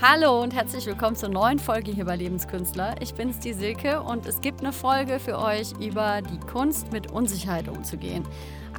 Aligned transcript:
Hallo 0.00 0.40
und 0.44 0.54
herzlich 0.54 0.86
willkommen 0.86 1.16
zur 1.16 1.28
neuen 1.28 1.58
Folge 1.58 1.90
hier 1.90 2.04
bei 2.04 2.14
Lebenskünstler. 2.14 2.94
Ich 3.02 3.14
bin's, 3.14 3.40
die 3.40 3.52
Silke, 3.52 4.00
und 4.00 4.26
es 4.26 4.40
gibt 4.40 4.60
eine 4.60 4.72
Folge 4.72 5.18
für 5.18 5.36
euch 5.36 5.72
über 5.80 6.22
die 6.22 6.38
Kunst, 6.38 6.92
mit 6.92 7.10
Unsicherheit 7.10 7.66
umzugehen. 7.66 8.24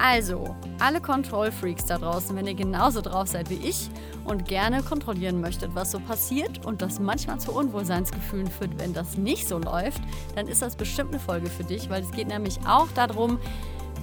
Also, 0.01 0.55
alle 0.79 1.01
Control-Freaks 1.01 1.87
da 1.87 1.97
draußen, 1.97 2.33
wenn 2.37 2.47
ihr 2.47 2.53
genauso 2.53 3.01
drauf 3.01 3.27
seid 3.27 3.49
wie 3.49 3.55
ich 3.55 3.89
und 4.23 4.45
gerne 4.45 4.81
kontrollieren 4.81 5.41
möchtet, 5.41 5.75
was 5.75 5.91
so 5.91 5.99
passiert 5.99 6.65
und 6.65 6.81
das 6.81 7.01
manchmal 7.01 7.37
zu 7.37 7.51
Unwohlseinsgefühlen 7.51 8.47
führt, 8.47 8.79
wenn 8.79 8.93
das 8.93 9.17
nicht 9.17 9.45
so 9.45 9.57
läuft, 9.57 10.01
dann 10.37 10.47
ist 10.47 10.61
das 10.61 10.77
bestimmt 10.77 11.09
eine 11.09 11.19
Folge 11.19 11.49
für 11.49 11.65
dich, 11.65 11.89
weil 11.89 12.01
es 12.01 12.11
geht 12.11 12.29
nämlich 12.29 12.59
auch 12.65 12.87
darum, 12.95 13.39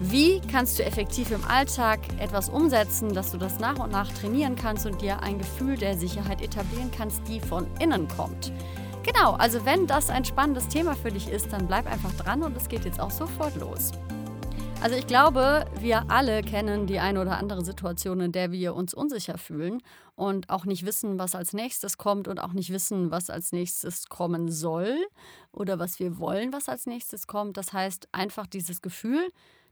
wie 0.00 0.40
kannst 0.40 0.78
du 0.78 0.84
effektiv 0.84 1.30
im 1.30 1.42
Alltag 1.44 2.00
etwas 2.18 2.50
umsetzen, 2.50 3.14
dass 3.14 3.32
du 3.32 3.38
das 3.38 3.58
nach 3.58 3.78
und 3.78 3.90
nach 3.90 4.12
trainieren 4.12 4.54
kannst 4.54 4.84
und 4.84 5.00
dir 5.00 5.22
ein 5.22 5.38
Gefühl 5.38 5.76
der 5.76 5.96
Sicherheit 5.96 6.42
etablieren 6.42 6.90
kannst, 6.90 7.26
die 7.26 7.40
von 7.40 7.66
innen 7.80 8.06
kommt? 8.08 8.52
Genau, 9.02 9.32
also 9.32 9.64
wenn 9.64 9.86
das 9.86 10.10
ein 10.10 10.24
spannendes 10.24 10.68
Thema 10.68 10.94
für 10.94 11.10
dich 11.10 11.28
ist, 11.28 11.52
dann 11.52 11.66
bleib 11.66 11.90
einfach 11.90 12.12
dran 12.14 12.42
und 12.42 12.56
es 12.56 12.68
geht 12.68 12.84
jetzt 12.84 13.00
auch 13.00 13.10
sofort 13.10 13.56
los. 13.56 13.92
Also 14.82 14.96
ich 14.96 15.06
glaube, 15.06 15.64
wir 15.80 16.10
alle 16.10 16.42
kennen 16.42 16.86
die 16.86 16.98
eine 16.98 17.20
oder 17.20 17.38
andere 17.38 17.64
Situation, 17.64 18.20
in 18.20 18.32
der 18.32 18.52
wir 18.52 18.74
uns 18.74 18.92
unsicher 18.92 19.38
fühlen 19.38 19.82
und 20.14 20.50
auch 20.50 20.66
nicht 20.66 20.84
wissen, 20.84 21.18
was 21.18 21.34
als 21.34 21.54
nächstes 21.54 21.96
kommt 21.96 22.28
und 22.28 22.40
auch 22.40 22.52
nicht 22.52 22.70
wissen, 22.70 23.10
was 23.10 23.30
als 23.30 23.52
nächstes 23.52 24.08
kommen 24.08 24.50
soll 24.50 24.94
oder 25.52 25.78
was 25.78 25.98
wir 25.98 26.18
wollen, 26.18 26.52
was 26.52 26.68
als 26.68 26.84
nächstes 26.84 27.26
kommt. 27.26 27.56
Das 27.56 27.72
heißt 27.72 28.08
einfach 28.12 28.46
dieses 28.46 28.82
Gefühl 28.82 29.26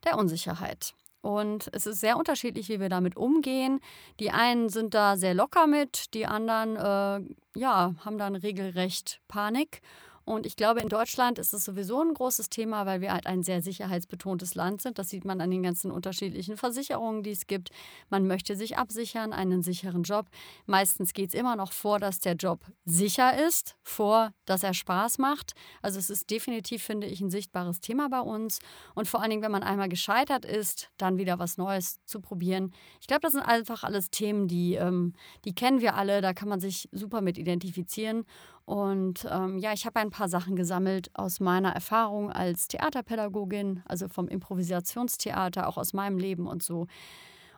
der 0.05 0.19
Unsicherheit. 0.19 0.95
Und 1.25 1.71
es 1.73 1.87
ist 1.87 2.01
sehr 2.01 2.19
unterschiedlich, 2.19 2.69
wie 2.69 2.81
wir 2.81 2.91
damit 2.91 3.17
umgehen. 3.17 3.81
Die 4.21 4.31
einen 4.31 4.69
sind 4.69 4.93
da 4.93 5.17
sehr 5.17 5.33
locker 5.33 5.67
mit, 5.67 6.13
die 6.13 6.27
anderen 6.27 6.77
äh, 6.77 7.59
ja, 7.59 7.95
haben 8.05 8.19
dann 8.19 8.37
regelrecht 8.37 9.21
Panik 9.27 9.81
und 10.25 10.47
ich 10.47 10.57
glaube, 10.57 10.81
in 10.81 10.89
Deutschland 10.89 11.39
ist 11.39 11.53
es 11.53 11.65
sowieso 11.65 12.01
ein 12.01 12.15
großes 12.15 12.49
Thema, 12.49 12.87
weil 12.87 13.03
wir 13.03 13.13
halt 13.13 13.27
ein 13.27 13.43
sehr 13.43 13.61
sicherheitsbetontes 13.61 14.55
Land 14.55 14.81
sind. 14.81 14.99
Das 14.99 15.11
sieht 15.11 15.27
man 15.27 15.43
an 15.43 15.51
den 15.51 15.63
ganzen 15.63 15.91
unterschiedlichen 15.91 16.57
Versicherungen, 16.57 17.23
die 17.23 17.33
es 17.33 17.47
gibt. 17.47 17.71
Man 18.09 18.27
möchte 18.27 18.57
sich 18.57 18.79
absichern, 18.79 19.35
einen 19.35 19.63
sicheren 19.63 20.03
Job. 20.03 20.27
Meistens 20.65 21.13
geht 21.13 21.29
es 21.29 21.35
immer 21.35 21.57
noch 21.57 21.73
vor, 21.73 21.99
dass 21.99 22.21
der 22.21 22.37
Job 22.37 22.61
sicher 22.87 23.47
ist, 23.47 23.77
vor, 23.83 24.33
dass 24.47 24.63
er 24.63 24.73
Spaß 24.73 25.19
macht. 25.19 25.53
Also 25.83 25.99
es 25.99 26.09
ist 26.09 26.31
definitiv, 26.31 26.83
finde 26.83 27.07
ich, 27.07 27.21
ein 27.21 27.31
sichtbares 27.31 27.81
Thema 27.81 28.09
bei 28.09 28.21
uns. 28.21 28.61
Und 28.95 29.07
vor 29.09 29.21
allen 29.21 29.29
Dingen, 29.29 29.43
wenn 29.43 29.53
man 29.53 29.63
einmal 29.63 29.91
gescheitert 29.91 30.47
ist, 30.47 30.91
dann 30.97 31.19
wieder 31.19 31.39
was 31.39 31.59
Neues 31.59 32.01
zu 32.07 32.23
probieren. 32.23 32.73
Ich 32.99 33.09
glaube, 33.09 33.21
das 33.21 33.33
sind 33.33 33.43
einfach 33.43 33.85
alles 33.85 34.11
Themen, 34.11 34.49
die, 34.49 34.77
ähm, 34.77 35.13
die 35.45 35.55
kennen 35.55 35.83
wir 35.83 35.97
alle. 35.97 36.23
Da 36.23 36.33
kann 36.33 36.49
man 36.49 36.61
sich 36.61 36.89
super 36.93 37.21
mit 37.21 37.37
identifizieren. 37.37 38.25
Und 38.65 39.27
ähm, 39.31 39.59
ja, 39.59 39.73
ich 39.73 39.85
habe 39.85 40.01
ein 40.01 40.11
paar 40.11 40.29
Sachen 40.29 40.57
gesammelt 40.57 41.11
aus 41.15 41.39
meiner 41.39 41.73
Erfahrung 41.73 42.31
als 42.31 42.67
Theaterpädagogin, 42.69 43.83
also 43.87 44.09
vom 44.09 44.27
Improvisationstheater, 44.29 45.69
auch 45.69 45.77
aus 45.77 45.93
meinem 45.93 46.19
Leben 46.19 46.47
und 46.47 46.63
so. 46.63 46.87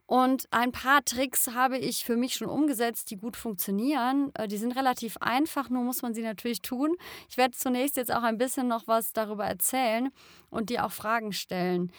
Und 0.07 0.47
ein 0.53 0.71
paar 0.71 1.05
Tricks 1.05 1.49
habe 1.53 1.79
ich 1.79 2.05
für 2.05 2.17
mich 2.17 2.35
schon 2.35 2.49
umgesetzt, 2.49 3.11
die 3.11 3.17
gut 3.17 3.37
funktionieren. 3.37 4.31
Äh, 4.35 4.49
die 4.49 4.57
sind 4.57 4.77
relativ 4.77 5.17
einfach, 5.19 5.69
nur 5.69 5.83
muss 5.83 6.03
man 6.03 6.15
sie 6.15 6.23
natürlich 6.23 6.63
tun. 6.63 6.97
Ich 7.29 7.37
werde 7.37 7.57
zunächst 7.57 7.97
jetzt 7.97 8.13
auch 8.15 8.23
ein 8.23 8.39
bisschen 8.39 8.69
noch 8.69 8.87
was 8.87 9.13
darüber 9.13 9.45
erzählen 9.45 10.11
und 10.49 10.71
dir 10.71 10.85
auch 10.85 10.93
Fragen 10.93 11.33
stellen. 11.33 11.93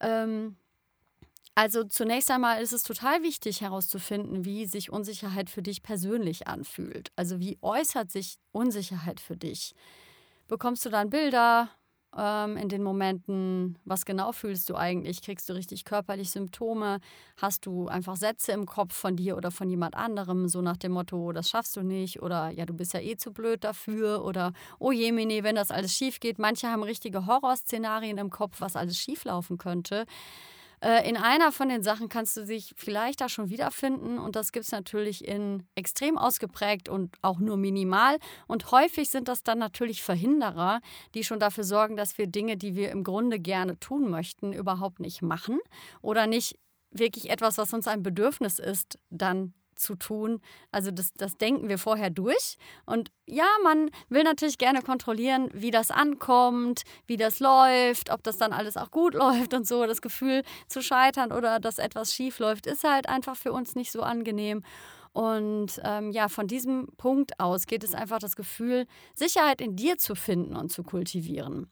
Ähm, 0.00 0.56
also 1.54 1.84
zunächst 1.84 2.30
einmal 2.30 2.60
ist 2.62 2.72
es 2.72 2.82
total 2.82 3.22
wichtig 3.22 3.60
herauszufinden, 3.60 4.44
wie 4.44 4.66
sich 4.66 4.90
Unsicherheit 4.90 5.50
für 5.50 5.62
dich 5.62 5.82
persönlich 5.82 6.48
anfühlt. 6.48 7.10
Also 7.16 7.38
wie 7.38 7.58
äußert 7.62 8.10
sich 8.10 8.38
Unsicherheit 8.52 9.20
für 9.20 9.36
dich? 9.36 9.74
Bekommst 10.48 10.84
du 10.84 10.90
dann 10.90 11.10
Bilder 11.10 11.70
ähm, 12.16 12.56
in 12.56 12.68
den 12.68 12.82
Momenten? 12.82 13.78
Was 13.84 14.04
genau 14.04 14.32
fühlst 14.32 14.68
du 14.68 14.74
eigentlich? 14.74 15.22
Kriegst 15.22 15.48
du 15.48 15.52
richtig 15.54 15.84
körperlich 15.84 16.30
Symptome? 16.30 16.98
Hast 17.36 17.66
du 17.66 17.86
einfach 17.86 18.16
Sätze 18.16 18.52
im 18.52 18.66
Kopf 18.66 18.92
von 18.94 19.16
dir 19.16 19.36
oder 19.36 19.50
von 19.52 19.70
jemand 19.70 19.94
anderem, 19.94 20.48
so 20.48 20.60
nach 20.60 20.76
dem 20.76 20.92
Motto, 20.92 21.32
das 21.32 21.48
schaffst 21.50 21.76
du 21.76 21.82
nicht 21.82 22.20
oder 22.20 22.50
ja, 22.50 22.66
du 22.66 22.74
bist 22.74 22.94
ja 22.94 23.00
eh 23.00 23.16
zu 23.16 23.32
blöd 23.32 23.64
dafür 23.64 24.24
oder 24.24 24.52
oh 24.80 24.92
jemine, 24.92 25.44
wenn 25.44 25.54
das 25.54 25.70
alles 25.70 25.94
schief 25.94 26.20
geht. 26.20 26.38
Manche 26.38 26.68
haben 26.68 26.82
richtige 26.82 27.26
Horrorszenarien 27.26 28.18
im 28.18 28.30
Kopf, 28.30 28.60
was 28.60 28.76
alles 28.76 28.98
schief 28.98 29.24
laufen 29.24 29.56
könnte. 29.56 30.04
Äh, 30.84 31.08
in 31.08 31.16
einer 31.16 31.50
von 31.50 31.70
den 31.70 31.82
Sachen 31.82 32.10
kannst 32.10 32.36
du 32.36 32.44
dich 32.44 32.74
vielleicht 32.76 33.22
da 33.22 33.30
schon 33.30 33.48
wiederfinden 33.48 34.18
und 34.18 34.36
das 34.36 34.52
gibt 34.52 34.66
es 34.66 34.72
natürlich 34.72 35.26
in 35.26 35.66
extrem 35.74 36.18
ausgeprägt 36.18 36.90
und 36.90 37.16
auch 37.22 37.38
nur 37.38 37.56
minimal. 37.56 38.18
Und 38.46 38.70
häufig 38.70 39.08
sind 39.08 39.28
das 39.28 39.42
dann 39.42 39.58
natürlich 39.58 40.02
Verhinderer, 40.02 40.82
die 41.14 41.24
schon 41.24 41.40
dafür 41.40 41.64
sorgen, 41.64 41.96
dass 41.96 42.18
wir 42.18 42.26
Dinge, 42.26 42.58
die 42.58 42.76
wir 42.76 42.90
im 42.90 43.02
Grunde 43.02 43.40
gerne 43.40 43.80
tun 43.80 44.10
möchten, 44.10 44.52
überhaupt 44.52 45.00
nicht 45.00 45.22
machen 45.22 45.58
oder 46.02 46.26
nicht 46.26 46.58
wirklich 46.90 47.30
etwas, 47.30 47.56
was 47.56 47.72
uns 47.72 47.88
ein 47.88 48.02
Bedürfnis 48.02 48.58
ist, 48.58 48.98
dann 49.08 49.54
zu 49.74 49.94
tun. 49.94 50.40
Also 50.70 50.90
das, 50.90 51.12
das 51.14 51.36
denken 51.36 51.68
wir 51.68 51.78
vorher 51.78 52.10
durch. 52.10 52.56
Und 52.86 53.10
ja, 53.26 53.46
man 53.62 53.90
will 54.08 54.24
natürlich 54.24 54.58
gerne 54.58 54.82
kontrollieren, 54.82 55.50
wie 55.52 55.70
das 55.70 55.90
ankommt, 55.90 56.82
wie 57.06 57.16
das 57.16 57.40
läuft, 57.40 58.10
ob 58.10 58.22
das 58.22 58.38
dann 58.38 58.52
alles 58.52 58.76
auch 58.76 58.90
gut 58.90 59.14
läuft 59.14 59.54
und 59.54 59.66
so. 59.66 59.86
Das 59.86 60.02
Gefühl 60.02 60.42
zu 60.68 60.82
scheitern 60.82 61.32
oder 61.32 61.60
dass 61.60 61.78
etwas 61.78 62.12
schief 62.14 62.38
läuft, 62.38 62.66
ist 62.66 62.84
halt 62.84 63.08
einfach 63.08 63.36
für 63.36 63.52
uns 63.52 63.74
nicht 63.74 63.92
so 63.92 64.02
angenehm. 64.02 64.62
Und 65.12 65.80
ähm, 65.84 66.10
ja, 66.10 66.28
von 66.28 66.48
diesem 66.48 66.88
Punkt 66.96 67.38
aus 67.38 67.66
geht 67.66 67.84
es 67.84 67.94
einfach 67.94 68.18
das 68.18 68.34
Gefühl, 68.34 68.86
Sicherheit 69.14 69.60
in 69.60 69.76
dir 69.76 69.96
zu 69.96 70.16
finden 70.16 70.56
und 70.56 70.72
zu 70.72 70.82
kultivieren. 70.82 71.68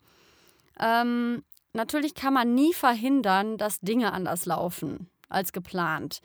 Ähm, 0.79 1.43
natürlich 1.73 2.15
kann 2.15 2.35
man 2.35 2.55
nie 2.55 2.73
verhindern, 2.73 3.59
dass 3.59 3.81
Dinge 3.81 4.13
anders 4.13 4.47
laufen 4.47 5.11
als 5.29 5.53
geplant. 5.53 6.21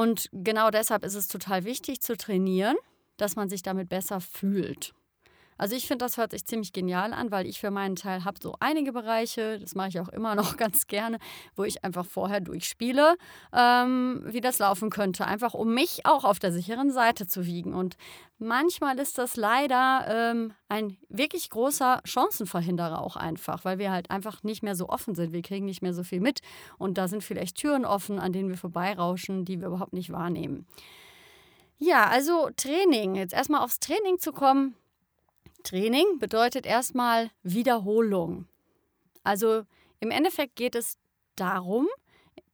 Und 0.00 0.30
genau 0.32 0.70
deshalb 0.70 1.04
ist 1.04 1.14
es 1.14 1.28
total 1.28 1.64
wichtig 1.64 2.00
zu 2.00 2.16
trainieren, 2.16 2.76
dass 3.18 3.36
man 3.36 3.50
sich 3.50 3.60
damit 3.60 3.90
besser 3.90 4.22
fühlt. 4.22 4.94
Also 5.60 5.76
ich 5.76 5.86
finde, 5.86 6.06
das 6.06 6.16
hört 6.16 6.30
sich 6.30 6.46
ziemlich 6.46 6.72
genial 6.72 7.12
an, 7.12 7.30
weil 7.30 7.44
ich 7.44 7.60
für 7.60 7.70
meinen 7.70 7.94
Teil 7.94 8.24
habe 8.24 8.38
so 8.42 8.54
einige 8.60 8.94
Bereiche, 8.94 9.58
das 9.58 9.74
mache 9.74 9.88
ich 9.88 10.00
auch 10.00 10.08
immer 10.08 10.34
noch 10.34 10.56
ganz 10.56 10.86
gerne, 10.86 11.18
wo 11.54 11.64
ich 11.64 11.84
einfach 11.84 12.06
vorher 12.06 12.40
durchspiele, 12.40 13.16
ähm, 13.52 14.22
wie 14.24 14.40
das 14.40 14.58
laufen 14.58 14.88
könnte, 14.88 15.26
einfach 15.26 15.52
um 15.52 15.74
mich 15.74 16.06
auch 16.06 16.24
auf 16.24 16.38
der 16.38 16.50
sicheren 16.50 16.90
Seite 16.90 17.26
zu 17.26 17.44
wiegen. 17.44 17.74
Und 17.74 17.98
manchmal 18.38 18.98
ist 18.98 19.18
das 19.18 19.36
leider 19.36 20.06
ähm, 20.08 20.54
ein 20.70 20.96
wirklich 21.10 21.50
großer 21.50 22.00
Chancenverhinderer 22.06 23.02
auch 23.02 23.16
einfach, 23.16 23.66
weil 23.66 23.78
wir 23.78 23.90
halt 23.90 24.10
einfach 24.10 24.42
nicht 24.42 24.62
mehr 24.62 24.74
so 24.74 24.88
offen 24.88 25.14
sind. 25.14 25.34
Wir 25.34 25.42
kriegen 25.42 25.66
nicht 25.66 25.82
mehr 25.82 25.92
so 25.92 26.04
viel 26.04 26.20
mit 26.20 26.40
und 26.78 26.96
da 26.96 27.06
sind 27.06 27.22
vielleicht 27.22 27.58
Türen 27.58 27.84
offen, 27.84 28.18
an 28.18 28.32
denen 28.32 28.48
wir 28.48 28.56
vorbeirauschen, 28.56 29.44
die 29.44 29.60
wir 29.60 29.66
überhaupt 29.66 29.92
nicht 29.92 30.10
wahrnehmen. 30.10 30.66
Ja, 31.82 32.06
also 32.08 32.48
Training. 32.56 33.14
Jetzt 33.14 33.32
erstmal 33.32 33.62
aufs 33.62 33.80
Training 33.80 34.18
zu 34.18 34.32
kommen. 34.32 34.74
Training 35.62 36.18
bedeutet 36.18 36.66
erstmal 36.66 37.30
Wiederholung. 37.42 38.46
Also 39.22 39.64
im 40.00 40.10
Endeffekt 40.10 40.56
geht 40.56 40.74
es 40.74 40.96
darum, 41.36 41.88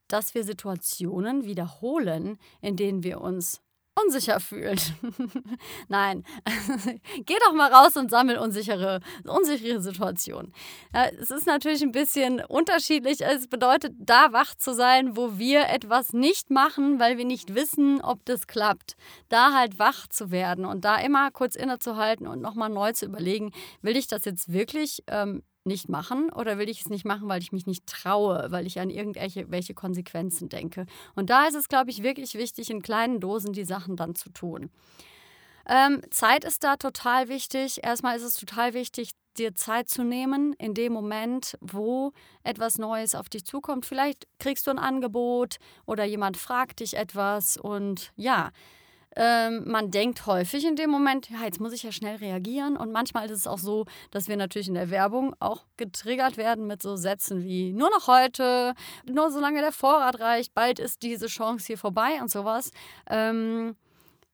dass 0.09 0.35
wir 0.35 0.45
Situationen 0.45 1.45
wiederholen, 1.45 2.39
in 2.61 2.77
denen 2.77 3.03
wir 3.03 3.21
uns 3.21 3.61
unsicher 4.03 4.41
fühlt. 4.41 4.93
Nein, 5.89 6.25
geh 7.27 7.37
doch 7.47 7.53
mal 7.53 7.73
raus 7.73 7.97
und 7.97 8.11
sammel 8.11 8.39
unsichere, 8.39 9.01
unsichere 9.25 9.81
Situationen. 9.81 10.53
Ja, 10.95 11.07
es 11.07 11.31
ist 11.31 11.47
natürlich 11.47 11.83
ein 11.83 11.93
bisschen 11.93 12.45
unterschiedlich. 12.45 13.23
Es 13.23 13.49
bedeutet, 13.49 13.95
da 13.99 14.33
wach 14.33 14.55
zu 14.55 14.75
sein, 14.75 15.17
wo 15.17 15.39
wir 15.39 15.69
etwas 15.69 16.13
nicht 16.13 16.51
machen, 16.51 17.01
weil 17.01 17.19
wir 17.19 17.25
nicht 17.25 17.55
wissen, 17.55 18.01
ob 18.03 18.25
das 18.25 18.47
klappt. 18.47 18.97
Da 19.29 19.53
halt 19.55 19.79
wach 19.79 20.07
zu 20.09 20.31
werden 20.31 20.65
und 20.65 20.85
da 20.85 20.97
immer 20.97 21.31
kurz 21.31 21.57
innezuhalten 21.57 22.27
und 22.27 22.41
nochmal 22.41 22.69
neu 22.69 22.93
zu 22.93 23.07
überlegen, 23.07 23.53
will 23.83 23.97
ich 23.97 24.07
das 24.07 24.25
jetzt 24.25 24.53
wirklich 24.53 25.03
ähm, 25.09 25.43
nicht 25.67 25.89
machen 25.89 26.31
oder 26.31 26.59
will 26.59 26.69
ich 26.69 26.81
es 26.81 26.89
nicht 26.89 27.05
machen, 27.05 27.29
weil 27.29 27.43
ich 27.43 27.53
mich 27.53 27.67
nicht 27.67 27.87
traue, 27.87 28.47
weil 28.51 28.67
ich 28.67 28.81
an 28.81 28.91
irgendwelche 28.91 29.51
welche 29.51 29.75
Konsequenzen 29.75 30.49
denke. 30.49 30.87
Und 31.15 31.31
da 31.31 31.47
ist 31.47 31.55
es, 31.55 31.69
glaube 31.69 31.91
ich, 31.91 32.03
wirklich 32.03 32.35
wichtig, 32.35 32.71
in 32.71 32.83
kleinen 32.83 33.21
Dosen 33.21 33.53
die 33.53 33.65
Sachen 33.65 33.97
dann 33.97 34.15
zu 34.15 34.31
tun. 34.31 34.71
Ähm, 35.69 36.01
Zeit 36.11 36.45
ist 36.45 36.63
da 36.63 36.77
total 36.77 37.29
wichtig. 37.29 37.83
Erstmal 37.83 38.17
ist 38.17 38.23
es 38.23 38.35
total 38.35 38.73
wichtig, 38.73 39.11
dir 39.37 39.55
Zeit 39.55 39.89
zu 39.89 40.05
nehmen 40.05 40.55
in 40.55 40.75
dem 40.75 40.93
Moment, 40.93 41.59
wo 41.61 42.13
etwas 42.43 42.79
Neues 42.79 43.15
auf 43.15 43.29
dich 43.29 43.45
zukommt. 43.45 43.85
Vielleicht 43.85 44.27
kriegst 44.39 44.67
du 44.67 44.71
ein 44.71 44.79
Angebot 44.79 45.57
oder 45.85 46.05
jemand 46.05 46.37
fragt 46.37 46.81
dich 46.81 46.97
etwas 46.97 47.57
und 47.57 48.13
ja, 48.17 48.51
ähm, 49.17 49.63
man 49.67 49.91
denkt 49.91 50.27
häufig 50.27 50.67
in 50.67 50.77
dem 50.77 50.91
Moment, 50.91 51.31
ja, 51.31 51.43
jetzt 51.45 51.59
muss 51.59 51.73
ich 51.73 51.83
ja 51.83 51.91
schnell 51.91 52.17
reagieren. 52.17 52.77
Und 52.77 52.93
manchmal 52.93 53.27
ist 53.27 53.39
es 53.39 53.47
auch 53.47 53.59
so, 53.59 53.87
dass 54.11 54.29
wir 54.29 54.37
natürlich 54.37 54.69
in 54.69 54.75
der 54.75 54.91
Werbung 54.91 55.35
auch 55.41 55.65
getriggert 55.79 56.37
werden 56.37 56.67
mit 56.67 56.83
so 56.83 56.97
Sätzen 56.97 57.43
wie 57.43 57.73
nur 57.73 57.89
noch 57.91 58.07
heute, 58.09 58.75
nur 59.11 59.31
solange 59.31 59.63
der 59.63 59.73
Vorrat 59.73 60.21
reicht, 60.21 60.55
bald 60.55 60.79
ist 60.79 61.03
diese 61.03 61.27
Chance 61.29 61.67
hier 61.67 61.79
vorbei 61.79 62.19
und 62.21 62.31
sowas. 62.31 62.71
Ähm, 63.09 63.75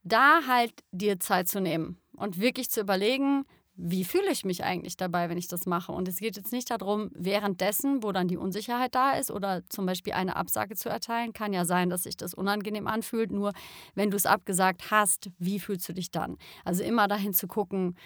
da 0.03 0.41
halt 0.49 0.73
dir 0.91 1.21
Zeit 1.21 1.47
zu 1.49 1.61
nehmen 1.61 2.01
und 2.17 2.41
wirklich 2.41 2.69
zu 2.69 2.81
überlegen, 2.81 3.45
wie 3.75 4.05
fühle 4.05 4.31
ich 4.31 4.45
mich 4.45 4.65
eigentlich 4.65 4.97
dabei, 4.97 5.29
wenn 5.29 5.39
ich 5.39 5.49
das 5.49 5.67
mache? 5.67 5.93
Und 5.93 6.07
es 6.07 6.19
geht 6.19 6.37
jetzt 6.37 6.53
nicht 6.53 6.71
darum, 6.71 7.11
währenddessen, 7.15 8.03
wo 8.03 8.13
dann 8.13 8.29
die 8.29 8.37
Unsicherheit 8.37 8.95
da 8.95 9.13
ist 9.13 9.31
oder 9.31 9.63
zum 9.69 9.87
Beispiel 9.87 10.13
eine 10.13 10.37
Absage 10.37 10.77
zu 10.77 10.89
erteilen. 10.89 11.33
Kann 11.33 11.53
ja 11.53 11.65
sein, 11.65 11.89
dass 11.89 12.03
sich 12.03 12.17
das 12.17 12.35
unangenehm 12.35 12.87
anfühlt. 12.87 13.31
Nur 13.31 13.53
wenn 13.95 14.11
du 14.11 14.17
es 14.17 14.27
abgesagt 14.27 14.91
hast, 14.91 15.31
wie 15.39 15.59
fühlst 15.59 15.89
du 15.89 15.95
dich 15.95 16.11
dann? 16.11 16.37
Also 16.65 16.83
immer 16.83 17.09
dahin 17.09 17.33
zu 17.33 17.47
gucken, 17.49 17.97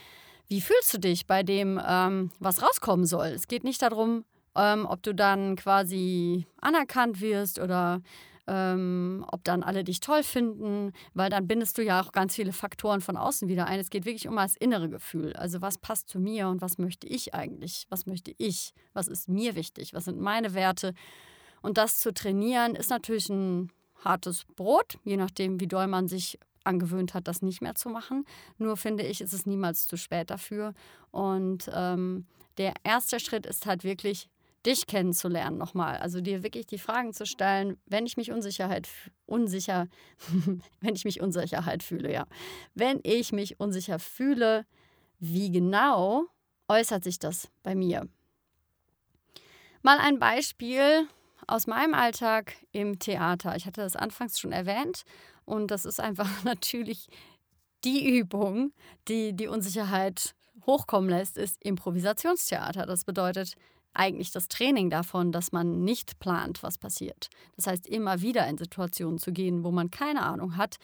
wie 0.48 0.60
fühlst 0.60 0.94
du 0.94 0.98
dich 0.98 1.26
bei 1.26 1.42
dem, 1.42 1.80
ähm, 1.84 2.30
was 2.38 2.62
rauskommen 2.62 3.04
soll? 3.04 3.26
Es 3.28 3.48
geht 3.48 3.64
nicht 3.64 3.82
darum, 3.82 4.24
ähm, 4.54 4.86
ob 4.88 5.02
du 5.02 5.14
dann 5.14 5.56
quasi 5.56 6.46
anerkannt 6.60 7.20
wirst 7.20 7.58
oder 7.58 8.00
ähm, 8.46 9.25
ob 9.31 9.44
dann 9.44 9.62
alle 9.62 9.84
dich 9.84 10.00
toll 10.00 10.22
finden, 10.22 10.93
weil 11.14 11.31
dann 11.31 11.46
bindest 11.46 11.78
du 11.78 11.82
ja 11.82 12.00
auch 12.00 12.12
ganz 12.12 12.34
viele 12.34 12.52
Faktoren 12.52 13.00
von 13.00 13.16
außen 13.16 13.48
wieder 13.48 13.66
ein. 13.66 13.81
Es 13.81 13.90
geht 13.90 14.04
wirklich 14.04 14.28
um 14.28 14.37
das 14.37 14.56
innere 14.56 14.88
Gefühl. 14.88 15.32
Also 15.34 15.60
was 15.60 15.78
passt 15.78 16.08
zu 16.08 16.19
mir 16.19 16.48
und 16.48 16.60
was 16.60 16.78
möchte 16.78 17.06
ich 17.06 17.34
eigentlich? 17.34 17.87
Was 17.88 18.06
möchte 18.06 18.32
ich? 18.38 18.72
Was 18.93 19.08
ist 19.08 19.28
mir 19.28 19.56
wichtig? 19.56 19.94
Was 19.94 20.04
sind 20.04 20.20
meine 20.20 20.54
Werte? 20.54 20.94
Und 21.62 21.78
das 21.78 21.98
zu 21.98 22.14
trainieren 22.14 22.75
ist 22.75 22.90
natürlich 22.90 23.28
ein 23.28 23.72
hartes 24.04 24.44
Brot, 24.56 24.98
je 25.04 25.16
nachdem, 25.16 25.58
wie 25.58 25.66
doll 25.66 25.87
man 25.87 26.06
sich 26.06 26.38
angewöhnt 26.64 27.14
hat, 27.14 27.28
das 27.28 27.43
nicht 27.43 27.62
mehr 27.62 27.75
zu 27.75 27.88
machen. 27.88 28.25
Nur 28.58 28.76
finde 28.76 29.04
ich, 29.04 29.20
ist 29.20 29.32
es 29.32 29.46
niemals 29.46 29.87
zu 29.87 29.96
spät 29.96 30.31
dafür. 30.31 30.75
Und 31.10 31.70
ähm, 31.72 32.26
der 32.58 32.75
erste 32.84 33.20
Schritt 33.20 33.46
ist 33.46 33.66
halt 33.66 33.84
wirklich 33.84 34.28
dich 34.66 34.86
kennenzulernen 34.86 35.56
nochmal. 35.56 35.98
Also 35.98 36.20
dir 36.20 36.42
wirklich 36.42 36.66
die 36.66 36.78
Fragen 36.78 37.12
zu 37.12 37.24
stellen, 37.24 37.78
wenn 37.86 38.04
ich 38.06 38.16
mich 38.16 38.32
Unsicherheit 38.32 38.88
unsicher, 39.24 39.86
wenn 40.80 40.94
ich 40.94 41.04
mich 41.04 41.20
Unsicherheit 41.20 41.82
fühle, 41.82 42.12
ja. 42.12 42.26
Wenn 42.74 43.00
ich 43.02 43.32
mich 43.32 43.60
unsicher 43.60 43.98
fühle, 43.98 44.66
wie 45.18 45.50
genau 45.50 46.24
äußert 46.68 47.04
sich 47.04 47.18
das 47.18 47.48
bei 47.62 47.74
mir? 47.74 48.08
Mal 49.82 49.98
ein 49.98 50.18
Beispiel 50.18 51.06
aus 51.46 51.66
meinem 51.66 51.94
Alltag 51.94 52.54
im 52.72 52.98
Theater. 52.98 53.54
Ich 53.56 53.66
hatte 53.66 53.82
das 53.82 53.94
anfangs 53.94 54.38
schon 54.38 54.52
erwähnt 54.52 55.04
und 55.44 55.70
das 55.70 55.84
ist 55.84 56.00
einfach 56.00 56.28
natürlich 56.44 57.06
die 57.84 58.19
Übung, 58.19 58.72
die 59.06 59.32
die 59.32 59.46
Unsicherheit 59.46 60.34
hochkommen 60.66 61.08
lässt, 61.08 61.38
ist 61.38 61.62
Improvisationstheater. 61.62 62.86
Das 62.86 63.04
bedeutet, 63.04 63.54
eigentlich 63.96 64.31
das 64.31 64.48
Training 64.48 64.90
davon, 64.90 65.32
dass 65.32 65.52
man 65.52 65.84
nicht 65.84 66.19
plant, 66.19 66.62
was 66.62 66.78
passiert. 66.78 67.28
Das 67.56 67.66
heißt, 67.66 67.87
immer 67.87 68.20
wieder 68.20 68.46
in 68.46 68.58
Situationen 68.58 69.19
zu 69.19 69.32
gehen, 69.32 69.64
wo 69.64 69.70
man 69.70 69.90
keine 69.90 70.22
Ahnung 70.22 70.56
hat, 70.56 70.76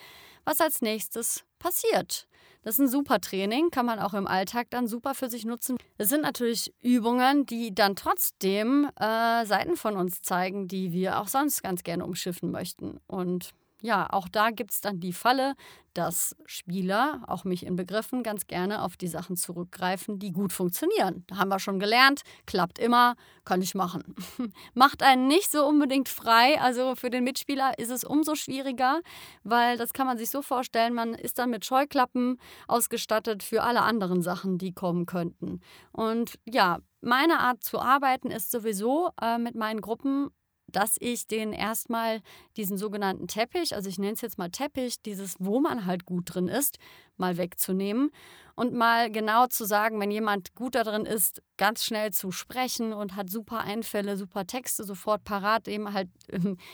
was 0.44 0.60
als 0.60 0.82
nächstes 0.82 1.44
passiert. 1.58 2.26
Das 2.62 2.76
ist 2.76 2.80
ein 2.80 2.88
super 2.88 3.20
Training, 3.20 3.70
kann 3.70 3.86
man 3.86 3.98
auch 3.98 4.14
im 4.14 4.26
Alltag 4.26 4.68
dann 4.70 4.86
super 4.86 5.14
für 5.14 5.28
sich 5.28 5.44
nutzen. 5.44 5.76
Es 5.98 6.08
sind 6.08 6.22
natürlich 6.22 6.72
Übungen, 6.80 7.44
die 7.44 7.74
dann 7.74 7.96
trotzdem 7.96 8.88
äh, 9.00 9.44
Seiten 9.44 9.76
von 9.76 9.96
uns 9.96 10.22
zeigen, 10.22 10.68
die 10.68 10.92
wir 10.92 11.20
auch 11.20 11.28
sonst 11.28 11.62
ganz 11.62 11.82
gerne 11.82 12.04
umschiffen 12.04 12.52
möchten. 12.52 13.00
Und 13.08 13.50
ja, 13.82 14.08
auch 14.10 14.28
da 14.28 14.50
gibt 14.50 14.70
es 14.70 14.80
dann 14.80 15.00
die 15.00 15.12
Falle, 15.12 15.54
dass 15.92 16.36
Spieler, 16.46 17.22
auch 17.26 17.44
mich 17.44 17.66
in 17.66 17.76
Begriffen, 17.76 18.22
ganz 18.22 18.46
gerne 18.46 18.82
auf 18.82 18.96
die 18.96 19.08
Sachen 19.08 19.36
zurückgreifen, 19.36 20.18
die 20.18 20.32
gut 20.32 20.52
funktionieren. 20.52 21.24
Da 21.26 21.36
haben 21.36 21.50
wir 21.50 21.58
schon 21.58 21.78
gelernt, 21.78 22.22
klappt 22.46 22.78
immer, 22.78 23.16
kann 23.44 23.60
ich 23.60 23.74
machen. 23.74 24.14
Macht 24.74 25.02
einen 25.02 25.26
nicht 25.26 25.50
so 25.50 25.66
unbedingt 25.66 26.08
frei. 26.08 26.60
Also 26.60 26.94
für 26.94 27.10
den 27.10 27.24
Mitspieler 27.24 27.78
ist 27.78 27.90
es 27.90 28.04
umso 28.04 28.36
schwieriger, 28.36 29.00
weil 29.42 29.76
das 29.76 29.92
kann 29.92 30.06
man 30.06 30.16
sich 30.16 30.30
so 30.30 30.42
vorstellen, 30.42 30.94
man 30.94 31.14
ist 31.14 31.38
dann 31.38 31.50
mit 31.50 31.64
Scheuklappen 31.64 32.38
ausgestattet 32.68 33.42
für 33.42 33.62
alle 33.62 33.82
anderen 33.82 34.22
Sachen, 34.22 34.58
die 34.58 34.72
kommen 34.72 35.06
könnten. 35.06 35.60
Und 35.90 36.38
ja, 36.46 36.78
meine 37.00 37.40
Art 37.40 37.64
zu 37.64 37.80
arbeiten 37.80 38.30
ist 38.30 38.52
sowieso 38.52 39.10
äh, 39.20 39.36
mit 39.36 39.56
meinen 39.56 39.80
Gruppen 39.80 40.30
dass 40.72 40.96
ich 40.98 41.26
den 41.26 41.52
erstmal 41.52 42.20
diesen 42.56 42.76
sogenannten 42.76 43.28
Teppich, 43.28 43.74
also 43.74 43.88
ich 43.88 43.98
nenne 43.98 44.14
es 44.14 44.20
jetzt 44.20 44.38
mal 44.38 44.50
Teppich, 44.50 45.00
dieses, 45.02 45.36
wo 45.38 45.60
man 45.60 45.86
halt 45.86 46.04
gut 46.04 46.34
drin 46.34 46.48
ist, 46.48 46.78
mal 47.16 47.36
wegzunehmen 47.36 48.10
und 48.54 48.72
mal 48.72 49.10
genau 49.10 49.46
zu 49.46 49.64
sagen, 49.64 50.00
wenn 50.00 50.10
jemand 50.10 50.54
gut 50.54 50.74
darin 50.74 51.06
ist, 51.06 51.42
ganz 51.56 51.84
schnell 51.84 52.12
zu 52.12 52.32
sprechen 52.32 52.92
und 52.92 53.16
hat 53.16 53.30
super 53.30 53.60
Einfälle, 53.60 54.16
super 54.16 54.46
Texte 54.46 54.84
sofort 54.84 55.24
parat, 55.24 55.68
eben 55.68 55.92
halt, 55.92 56.08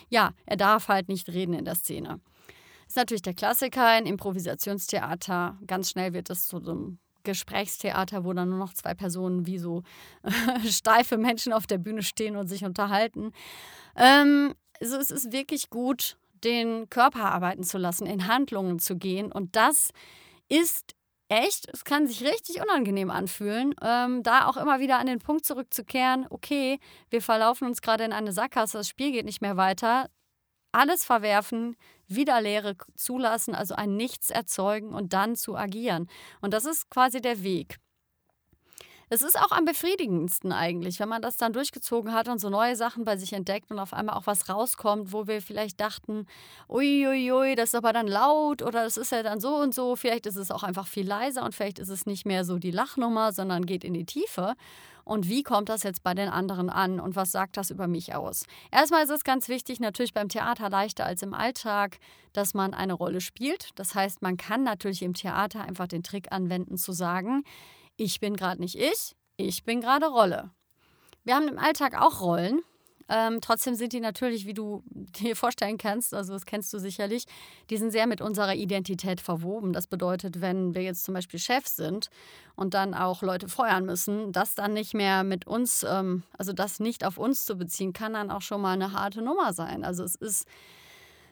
ja, 0.09 0.33
er 0.47 0.57
darf 0.57 0.89
halt 0.89 1.09
nicht 1.09 1.29
reden 1.29 1.55
in 1.55 1.65
der 1.65 1.75
Szene. 1.75 2.21
Das 2.87 2.93
ist 2.93 2.97
natürlich 2.97 3.23
der 3.23 3.35
Klassiker 3.35 3.99
in 3.99 4.07
Improvisationstheater. 4.07 5.59
Ganz 5.67 5.91
schnell 5.91 6.15
wird 6.15 6.31
es 6.31 6.47
zu 6.47 6.59
so 6.59 6.71
einem 6.71 6.99
Gesprächstheater, 7.29 8.25
wo 8.25 8.33
dann 8.33 8.49
nur 8.49 8.59
noch 8.59 8.73
zwei 8.73 8.95
Personen 8.95 9.47
wie 9.47 9.59
so 9.59 9.83
steife 10.67 11.19
Menschen 11.19 11.53
auf 11.53 11.67
der 11.67 11.77
Bühne 11.77 12.03
stehen 12.03 12.37
und 12.37 12.49
sich 12.49 12.65
unterhalten. 12.65 13.33
Ähm, 13.97 14.55
also 14.81 14.97
es 14.97 15.11
ist 15.11 15.31
wirklich 15.31 15.69
gut, 15.69 16.17
den 16.43 16.89
Körper 16.89 17.31
arbeiten 17.31 17.65
zu 17.65 17.77
lassen, 17.77 18.07
in 18.07 18.29
Handlungen 18.29 18.79
zu 18.79 18.97
gehen. 18.97 19.31
Und 19.31 19.57
das 19.57 19.91
ist 20.49 20.95
echt, 21.29 21.69
es 21.71 21.85
kann 21.85 22.07
sich 22.07 22.25
richtig 22.25 22.63
unangenehm 22.63 23.11
anfühlen, 23.11 23.75
ähm, 23.83 24.23
da 24.23 24.47
auch 24.47 24.57
immer 24.57 24.81
wieder 24.81 24.99
an 24.99 25.07
den 25.07 25.19
Punkt 25.19 25.45
zurückzukehren, 25.45 26.27
okay, 26.31 26.79
wir 27.11 27.21
verlaufen 27.21 27.69
uns 27.69 27.83
gerade 27.83 28.05
in 28.05 28.15
eine 28.15 28.33
Sackgasse, 28.33 28.79
das 28.79 28.89
Spiel 28.89 29.13
geht 29.13 29.27
nicht 29.27 29.43
mehr 29.43 29.59
weiter, 29.59 30.09
alles 30.73 31.05
verwerfen, 31.05 31.77
wieder 32.09 32.41
Leere 32.41 32.77
zulassen, 32.97 33.55
also 33.55 33.75
ein 33.75 33.97
Nichts 33.97 34.31
erzeugen 34.31 34.95
und 34.95 35.13
dann 35.13 35.37
zu 35.37 35.57
agieren. 35.57 36.09
Und 36.41 36.55
das 36.55 36.65
ist 36.65 36.91
quasi 36.91 37.21
der 37.21 37.43
Weg. 37.43 37.79
Es 39.11 39.23
ist 39.23 39.41
auch 39.41 39.53
am 39.53 39.65
befriedigendsten 39.65 40.53
eigentlich, 40.53 41.01
wenn 41.01 41.09
man 41.09 41.23
das 41.23 41.39
dann 41.39 41.55
durchgezogen 41.55 42.13
hat 42.13 42.29
und 42.29 42.41
so 42.41 42.51
neue 42.51 42.77
Sachen 42.77 43.05
bei 43.05 43.17
sich 43.17 43.33
entdeckt 43.33 43.71
und 43.71 43.79
auf 43.79 43.95
einmal 43.95 44.17
auch 44.17 44.27
was 44.27 44.51
rauskommt, 44.51 45.13
wo 45.13 45.27
wir 45.27 45.41
vielleicht 45.41 45.81
dachten, 45.81 46.27
uiuiui, 46.69 47.55
das 47.55 47.71
ist 47.71 47.75
aber 47.75 47.95
dann 47.95 48.07
laut 48.07 48.61
oder 48.61 48.85
das 48.85 48.99
ist 48.99 49.13
ja 49.13 49.23
dann 49.23 49.41
so 49.41 49.57
und 49.57 49.75
so. 49.75 49.97
Vielleicht 49.97 50.27
ist 50.27 50.37
es 50.37 50.51
auch 50.51 50.63
einfach 50.63 50.87
viel 50.87 51.07
leiser 51.07 51.43
und 51.43 51.55
vielleicht 51.55 51.79
ist 51.79 51.89
es 51.89 52.05
nicht 52.05 52.27
mehr 52.27 52.45
so 52.45 52.59
die 52.59 52.71
Lachnummer, 52.71 53.33
sondern 53.33 53.65
geht 53.65 53.83
in 53.83 53.95
die 53.95 54.05
Tiefe. 54.05 54.55
Und 55.05 55.27
wie 55.27 55.43
kommt 55.43 55.71
das 55.71 55.85
jetzt 55.85 56.03
bei 56.03 56.13
den 56.13 56.29
anderen 56.29 56.69
an 56.69 57.01
und 57.01 57.17
was 57.17 57.33
sagt 57.33 57.57
das 57.57 57.71
über 57.71 57.89
mich 57.89 58.15
aus? 58.15 58.45
Erstmal 58.71 59.05
ist 59.05 59.11
es 59.11 59.25
ganz 59.25 59.49
wichtig, 59.49 59.81
natürlich 59.81 60.13
beim 60.13 60.29
Theater 60.29 60.69
leichter 60.69 61.07
als 61.07 61.23
im 61.23 61.33
Alltag, 61.33 61.99
dass 62.35 62.53
man 62.53 62.75
eine 62.75 62.93
Rolle 62.93 63.23
spielt. 63.23 63.71
Das 63.77 63.95
heißt, 63.95 64.21
man 64.21 64.37
kann 64.37 64.65
natürlich 64.65 65.01
im 65.01 65.15
Theater 65.15 65.63
einfach 65.63 65.87
den 65.87 66.03
Trick 66.03 66.31
anwenden 66.31 66.77
zu 66.77 66.93
sagen, 66.93 67.43
ich 67.99 68.21
bin 68.21 68.37
gerade 68.37 68.61
nicht 68.63 68.77
ich, 68.77 69.15
ich 69.37 69.65
bin 69.65 69.83
gerade 69.83 70.07
Rolle. 70.07 70.51
Wir 71.25 71.35
haben 71.35 71.49
im 71.49 71.59
Alltag 71.59 72.01
auch 72.01 72.23
Rollen. 72.23 72.63
Ähm, 73.11 73.41
trotzdem 73.41 73.75
sind 73.75 73.95
die 73.95 74.01
natürlich, 74.01 74.47
wie 74.47 74.55
du 74.55 74.83
dir 74.91 75.35
vorstellen 75.35 75.79
kannst, 75.79 76.15
also 76.15 76.35
das 76.35 76.47
kennst 76.47 76.73
du 76.73 76.79
sicherlich, 76.79 77.25
die 77.71 77.79
sind 77.79 77.91
sehr 77.91 78.07
mit 78.07 78.21
unserer 78.21 78.55
Identität 78.55 79.21
verwoben. 79.21 79.73
Das 79.73 79.87
bedeutet, 79.87 80.41
wenn 80.41 80.75
wir 80.75 80.83
jetzt 80.83 81.05
zum 81.05 81.15
Beispiel 81.15 81.41
Chefs 81.41 81.77
sind 81.77 82.09
und 82.55 82.75
dann 82.75 82.95
auch 82.95 83.23
Leute 83.23 83.49
feuern 83.49 83.87
müssen, 83.87 84.33
das 84.33 84.55
dann 84.55 84.75
nicht 84.75 84.95
mehr 84.95 85.25
mit 85.25 85.47
uns, 85.47 85.85
ähm, 85.89 86.23
also 86.37 86.53
das 86.53 86.81
nicht 86.81 87.05
auf 87.05 87.19
uns 87.19 87.47
zu 87.47 87.57
beziehen, 87.57 87.93
kann 87.93 88.13
dann 88.13 88.31
auch 88.31 88.43
schon 88.43 88.61
mal 88.61 88.75
eine 88.75 88.93
harte 88.93 89.23
Nummer 89.23 89.53
sein. 89.53 89.85
Also 89.85 90.05
es 90.05 90.15
ist 90.15 90.47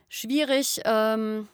schwierig, 0.09 0.81
ähm, 0.85 1.47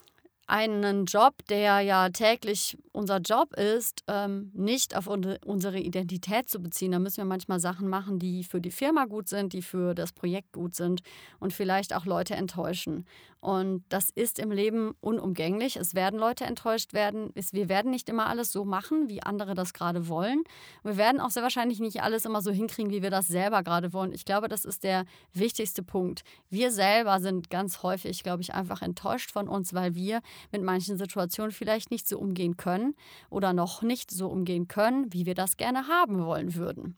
einen 0.47 1.07
Job, 1.07 1.35
der 1.49 1.81
ja 1.81 2.09
täglich 2.11 2.77
unser 2.93 3.19
Job 3.19 3.55
ist, 3.55 4.03
ähm, 4.09 4.51
nicht 4.55 4.97
auf 4.97 5.07
unsere 5.07 5.79
Identität 5.79 6.49
zu 6.49 6.61
beziehen. 6.61 6.93
Da 6.93 6.99
müssen 6.99 7.19
wir 7.19 7.25
manchmal 7.25 7.61
Sachen 7.61 7.89
machen, 7.89 8.19
die 8.19 8.45
für 8.45 8.61
die 8.61 8.71
Firma 8.71 9.07
gut 9.07 9.29
sind, 9.29 9.53
die 9.53 9.63
für 9.63 9.95
das 9.95 10.13
Projekt 10.13 10.53
gut 10.53 10.75
sind 10.75 11.03
und 11.41 11.53
vielleicht 11.53 11.95
auch 11.95 12.07
Leute 12.07 12.35
enttäuschen. 12.35 13.07
Und 13.43 13.83
das 13.89 14.11
ist 14.11 14.39
im 14.39 14.53
Leben 14.53 14.95
unumgänglich. 15.01 15.75
Es 15.75 15.97
werden 15.97 16.17
Leute 16.21 16.45
enttäuscht 16.45 16.93
werden. 16.93 17.33
Wir 17.35 17.69
werden 17.69 17.91
nicht 17.91 18.09
immer 18.09 18.29
alles 18.29 18.53
so 18.53 18.65
machen, 18.65 19.09
wie 19.09 19.21
andere 19.21 19.57
das 19.57 19.73
gerade 19.73 20.07
wollen. 20.07 20.45
Wir 20.85 20.97
werden 20.97 21.21
auch 21.21 21.31
sehr 21.31 21.43
wahrscheinlich 21.43 21.81
nicht 21.81 22.05
alles 22.05 22.25
immer 22.25 22.41
so 22.41 22.53
hinkriegen, 22.53 22.93
wie 22.93 23.03
wir 23.03 23.11
das 23.11 23.27
selber 23.27 23.65
gerade 23.65 23.93
wollen. 23.93 24.13
Ich 24.13 24.25
glaube, 24.25 24.47
das 24.47 24.65
ist 24.65 24.85
der 24.85 25.07
wichtigste 25.33 25.83
Punkt. 25.83 26.23
Wir 26.51 26.71
selber 26.71 27.19
sind 27.19 27.51
ganz 27.51 27.83
häufig, 27.83 28.23
glaube 28.23 28.43
ich, 28.43 28.55
einfach 28.55 28.81
enttäuscht 28.81 29.33
von 29.33 29.49
uns, 29.49 29.75
weil 29.75 29.97
wir 29.97 30.21
mit 30.53 30.63
manchen 30.63 30.97
Situationen 30.97 31.51
vielleicht 31.51 31.91
nicht 31.91 32.07
so 32.07 32.21
umgehen 32.21 32.57
können 32.57 32.95
oder 33.29 33.53
noch 33.53 33.83
nicht 33.83 34.13
so 34.13 34.29
umgehen 34.29 34.69
können, 34.69 35.13
wie 35.13 35.27
wir 35.27 35.35
das 35.35 35.57
gerne 35.57 35.89
haben 35.89 36.25
wollen 36.25 36.55
würden. 36.55 36.97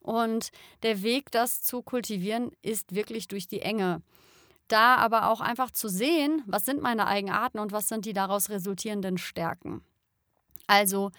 Und 0.00 0.50
der 0.82 1.02
Weg, 1.02 1.30
das 1.30 1.62
zu 1.62 1.80
kultivieren, 1.80 2.52
ist 2.60 2.94
wirklich 2.94 3.26
durch 3.26 3.48
die 3.48 3.62
Enge 3.62 4.02
da 4.68 4.96
aber 4.96 5.30
auch 5.30 5.40
einfach 5.40 5.70
zu 5.70 5.88
sehen, 5.88 6.42
was 6.46 6.64
sind 6.64 6.82
meine 6.82 7.06
Eigenarten 7.06 7.58
und 7.58 7.72
was 7.72 7.88
sind 7.88 8.04
die 8.04 8.12
daraus 8.12 8.50
resultierenden 8.50 9.18
Stärken. 9.18 9.82
Also 10.66 11.10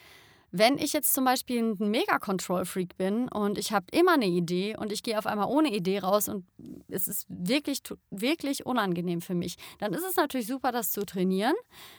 wenn 0.51 0.77
ich 0.79 0.93
jetzt 0.93 1.13
zum 1.13 1.25
Beispiel 1.25 1.61
ein 1.61 1.91
Mega-Control-Freak 1.91 2.97
bin 2.97 3.27
und 3.29 3.59
ich 3.59 3.71
habe 3.71 3.85
immer 3.91 4.13
eine 4.13 4.25
Idee 4.25 4.75
und 4.75 4.91
ich 4.91 5.03
gehe 5.03 5.17
auf 5.17 5.27
einmal 5.27 5.47
ohne 5.47 5.69
Idee 5.69 5.99
raus 5.99 6.27
und 6.27 6.45
es 6.87 7.07
ist 7.07 7.27
wirklich, 7.29 7.81
wirklich 8.09 8.65
unangenehm 8.65 9.21
für 9.21 9.35
mich, 9.35 9.57
dann 9.77 9.93
ist 9.93 10.03
es 10.03 10.15
natürlich 10.15 10.47
super, 10.47 10.71
das 10.71 10.91
zu 10.91 11.05
trainieren. 11.05 11.53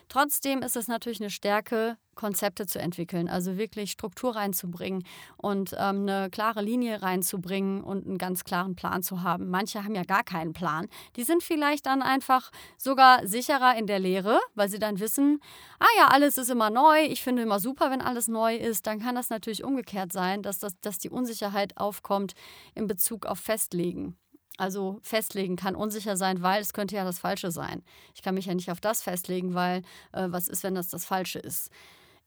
Trotzdem 0.09 0.63
ist 0.63 0.77
es 0.77 0.89
natürlich 0.89 1.21
eine 1.21 1.31
Stärke, 1.31 1.97
Konzepte 2.15 2.67
zu 2.67 2.79
entwickeln, 2.79 3.29
also 3.29 3.57
wirklich 3.57 3.93
Struktur 3.93 4.37
reinzubringen 4.37 5.05
und 5.37 5.73
ähm, 5.79 6.03
eine 6.03 6.29
klare 6.31 6.63
Linie 6.63 7.03
reinzubringen 7.03 7.83
und 7.83 8.07
einen 8.07 8.19
ganz 8.19 8.45
klaren 8.45 8.77
Plan 8.77 9.03
zu 9.03 9.23
haben. 9.23 9.49
Manche 9.49 9.85
haben 9.85 9.95
ja 9.95 10.03
gar 10.05 10.23
keinen 10.23 10.53
Plan. 10.53 10.87
Die 11.17 11.23
sind 11.23 11.43
vielleicht 11.43 11.87
dann 11.87 12.03
einfach 12.03 12.51
sogar 12.77 13.27
sicherer 13.27 13.77
in 13.77 13.87
der 13.87 13.99
Lehre, 13.99 14.39
weil 14.55 14.69
sie 14.69 14.79
dann 14.79 15.01
wissen, 15.01 15.41
ah 15.79 15.87
ja, 15.99 16.09
alles 16.09 16.37
ist 16.39 16.51
immer 16.51 16.71
neu, 16.71 17.05
ich 17.05 17.23
finde 17.23 17.43
immer 17.43 17.61
super, 17.61 17.91
wenn 17.91 18.03
alles 18.03 18.29
neu 18.29 18.57
ist. 18.57 18.87
Dann 18.87 19.01
kann 19.01 19.15
das 19.15 19.31
natürlich 19.31 19.65
umgekehrt 19.65 20.13
sein, 20.13 20.43
dass, 20.43 20.59
das, 20.59 20.79
dass 20.81 20.99
die 20.99 21.11
Unsicherheit 21.11 21.77
aufkommt 21.79 22.35
in 22.75 22.87
Bezug 22.87 23.27
auf 23.27 23.39
Festlegen. 23.39 24.17
Also 24.61 24.99
festlegen 25.01 25.57
kann 25.57 25.75
unsicher 25.75 26.19
sein, 26.19 26.43
weil 26.43 26.61
es 26.61 26.75
könnte 26.75 26.95
ja 26.95 27.03
das 27.03 27.19
Falsche 27.19 27.51
sein. 27.51 27.83
Ich 28.15 28.21
kann 28.21 28.35
mich 28.35 28.45
ja 28.45 28.55
nicht 28.55 28.71
auf 28.71 28.79
das 28.79 29.01
festlegen, 29.01 29.55
weil 29.55 29.79
äh, 30.13 30.27
was 30.27 30.49
ist, 30.49 30.63
wenn 30.65 30.75
das 30.75 30.89
das 30.89 31.07
Falsche 31.07 31.39
ist. 31.39 31.71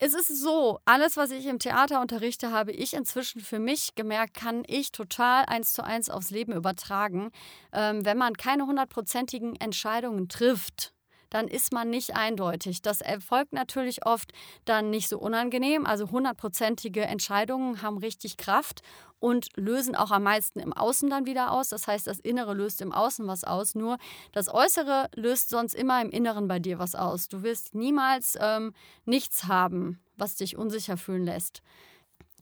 Es 0.05 0.13
ist 0.13 0.27
so, 0.27 0.81
alles, 0.83 1.15
was 1.15 1.31
ich 1.31 1.45
im 1.45 1.60
Theater 1.60 2.01
unterrichte, 2.01 2.51
habe 2.51 2.74
ich 2.74 2.93
inzwischen 2.93 3.39
für 3.39 3.57
mich 3.57 3.95
gemerkt, 3.95 4.33
kann 4.33 4.63
ich 4.67 4.91
total 4.91 5.45
eins 5.45 5.72
zu 5.72 5.81
eins 5.81 6.10
aufs 6.10 6.29
Leben 6.29 6.51
übertragen. 6.51 7.31
Ähm, 7.72 8.03
wenn 8.03 8.17
man 8.17 8.36
keine 8.36 8.65
hundertprozentigen 8.65 9.55
Entscheidungen 9.55 10.27
trifft, 10.27 10.93
dann 11.33 11.47
ist 11.47 11.73
man 11.73 11.89
nicht 11.89 12.15
eindeutig. 12.15 12.83
Das 12.83 13.01
erfolgt 13.01 13.53
natürlich 13.53 14.05
oft 14.05 14.31
dann 14.65 14.91
nicht 14.91 15.09
so 15.09 15.17
unangenehm. 15.17 15.87
Also 15.87 16.11
hundertprozentige 16.11 17.01
Entscheidungen 17.01 17.81
haben 17.81 17.97
richtig 17.97 18.37
Kraft 18.37 18.83
und 19.19 19.47
lösen 19.55 19.95
auch 19.95 20.11
am 20.11 20.23
meisten 20.23 20.59
im 20.59 20.73
Außen 20.73 21.09
dann 21.09 21.25
wieder 21.25 21.51
aus. 21.51 21.69
Das 21.69 21.87
heißt, 21.87 22.05
das 22.05 22.19
Innere 22.19 22.53
löst 22.53 22.81
im 22.81 22.91
Außen 22.91 23.25
was 23.25 23.43
aus. 23.43 23.73
Nur 23.73 23.97
das 24.31 24.47
Äußere 24.47 25.09
löst 25.15 25.49
sonst 25.49 25.73
immer 25.73 25.99
im 26.03 26.11
Inneren 26.11 26.47
bei 26.47 26.59
dir 26.59 26.77
was 26.77 26.93
aus. 26.93 27.29
Du 27.29 27.41
wirst 27.41 27.73
niemals 27.73 28.37
ähm, 28.39 28.73
nichts 29.05 29.45
haben, 29.45 29.99
was 30.15 30.35
dich 30.35 30.55
unsicher 30.55 30.97
fühlen 30.97 31.25
lässt. 31.25 31.63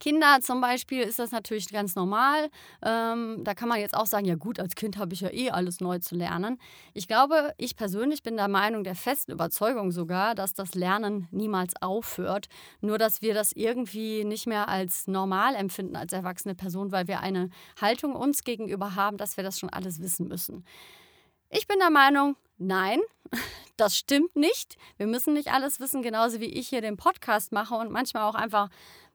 Kinder 0.01 0.39
zum 0.41 0.59
Beispiel 0.61 1.01
ist 1.03 1.19
das 1.19 1.31
natürlich 1.31 1.69
ganz 1.69 1.95
normal. 1.95 2.49
Ähm, 2.83 3.43
da 3.43 3.53
kann 3.53 3.69
man 3.69 3.79
jetzt 3.79 3.95
auch 3.95 4.07
sagen, 4.07 4.25
ja 4.25 4.35
gut, 4.35 4.59
als 4.59 4.73
Kind 4.73 4.97
habe 4.97 5.13
ich 5.13 5.21
ja 5.21 5.31
eh 5.31 5.51
alles 5.51 5.79
neu 5.79 5.99
zu 5.99 6.15
lernen. 6.15 6.59
Ich 6.95 7.07
glaube, 7.07 7.53
ich 7.57 7.75
persönlich 7.75 8.23
bin 8.23 8.35
der 8.35 8.47
Meinung, 8.47 8.83
der 8.83 8.95
festen 8.95 9.31
Überzeugung 9.31 9.91
sogar, 9.91 10.33
dass 10.33 10.53
das 10.53 10.73
Lernen 10.73 11.27
niemals 11.29 11.79
aufhört. 11.81 12.47
Nur, 12.81 12.97
dass 12.97 13.21
wir 13.21 13.35
das 13.35 13.51
irgendwie 13.51 14.25
nicht 14.25 14.47
mehr 14.47 14.67
als 14.67 15.05
normal 15.05 15.53
empfinden 15.53 15.95
als 15.95 16.13
erwachsene 16.13 16.55
Person, 16.55 16.91
weil 16.91 17.07
wir 17.07 17.19
eine 17.19 17.51
Haltung 17.79 18.15
uns 18.15 18.43
gegenüber 18.43 18.95
haben, 18.95 19.17
dass 19.17 19.37
wir 19.37 19.43
das 19.43 19.59
schon 19.59 19.69
alles 19.69 20.01
wissen 20.01 20.27
müssen. 20.27 20.65
Ich 21.51 21.67
bin 21.67 21.77
der 21.79 21.91
Meinung, 21.91 22.37
nein, 22.57 23.01
das 23.77 23.97
stimmt 23.97 24.35
nicht. 24.35 24.77
Wir 24.97 25.05
müssen 25.05 25.33
nicht 25.33 25.51
alles 25.51 25.79
wissen, 25.79 26.01
genauso 26.01 26.39
wie 26.39 26.45
ich 26.45 26.69
hier 26.69 26.81
den 26.81 26.97
Podcast 26.97 27.51
mache 27.51 27.75
und 27.75 27.91
manchmal 27.91 28.23
auch 28.23 28.35
einfach 28.35 28.69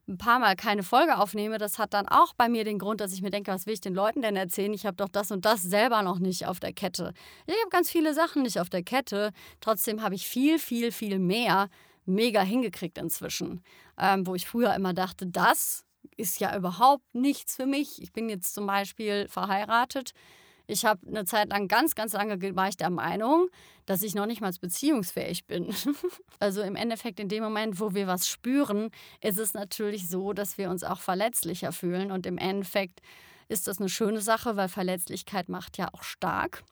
ein 0.09 0.19
paar 0.19 0.39
Mal 0.39 0.57
keine 0.57 0.83
Folge 0.83 1.19
aufnehme, 1.19 1.59
das 1.59 1.79
hat 1.79 1.95
dann 1.95 2.07
auch 2.07 2.33
bei 2.35 2.49
mir 2.49 2.65
den 2.65 2.79
Grund, 2.79 3.01
dass 3.01 3.13
ich 3.13 3.23
mir 3.23 3.31
denke, 3.31 3.51
was 3.51 3.67
will 3.67 3.75
ich 3.75 3.81
den 3.81 3.95
Leuten 3.95 4.23
denn 4.23 4.37
erzählen? 4.37 4.73
Ich 4.73 4.87
habe 4.87 4.97
doch 4.97 5.09
das 5.09 5.31
und 5.31 5.45
das 5.45 5.63
selber 5.63 6.03
noch 6.03 6.19
nicht 6.19 6.47
auf 6.47 6.61
der 6.61 6.73
Kette. 6.73 7.13
Ich 7.47 7.55
habe 7.55 7.71
ganz 7.71 7.91
viele 7.91 8.15
Sachen 8.15 8.43
nicht 8.43 8.61
auf 8.61 8.71
der 8.71 8.83
Kette. 8.83 9.33
Trotzdem 9.61 10.03
habe 10.03 10.15
ich 10.15 10.27
viel, 10.27 10.59
viel, 10.59 10.93
viel 10.93 11.19
mehr 11.19 11.69
mega 12.05 12.41
hingekriegt 12.43 12.99
inzwischen. 12.99 13.63
Ähm, 13.99 14.27
wo 14.27 14.35
ich 14.35 14.47
früher 14.47 14.75
immer 14.75 14.95
dachte, 14.95 15.27
das 15.27 15.85
ist 16.17 16.41
ja 16.41 16.57
überhaupt 16.57 17.15
nichts 17.15 17.57
für 17.57 17.67
mich. 17.67 18.01
Ich 18.01 18.13
bin 18.13 18.29
jetzt 18.29 18.55
zum 18.55 18.67
Beispiel 18.67 19.27
verheiratet 19.29 20.13
ich 20.67 20.85
habe 20.85 21.07
eine 21.07 21.25
Zeit 21.25 21.51
lang, 21.51 21.69
ganz, 21.69 21.95
ganz 21.95 22.13
lange 22.13 22.41
war 22.57 22.69
ich 22.69 22.77
der 22.77 22.91
Meinung, 22.91 23.49
dass 23.87 24.03
ich 24.03 24.15
noch 24.15 24.27
nicht 24.27 24.41
mal 24.41 24.53
beziehungsfähig 24.61 25.47
bin. 25.47 25.75
also 26.39 26.63
im 26.63 26.77
Endeffekt 26.77 27.21
in 27.21 27.29
dem 27.29 27.43
Moment, 27.43 27.79
wo 27.81 27.95
wir 27.95 28.07
was 28.07 28.29
spüren, 28.29 28.91
ist 29.21 29.39
es 29.39 29.55
natürlich 29.55 30.09
so, 30.09 30.33
dass 30.33 30.59
wir 30.59 30.71
uns 30.71 30.83
auch 30.83 31.01
verletzlicher 31.01 31.73
fühlen. 31.73 32.11
Und 32.11 32.27
im 32.27 32.39
Endeffekt 32.39 33.01
ist 33.49 33.69
das 33.69 33.79
eine 33.79 33.89
schöne 33.89 34.21
Sache, 34.21 34.57
weil 34.57 34.69
Verletzlichkeit 34.69 35.49
macht 35.49 35.79
ja 35.79 35.89
auch 35.93 36.03
stark. 36.03 36.65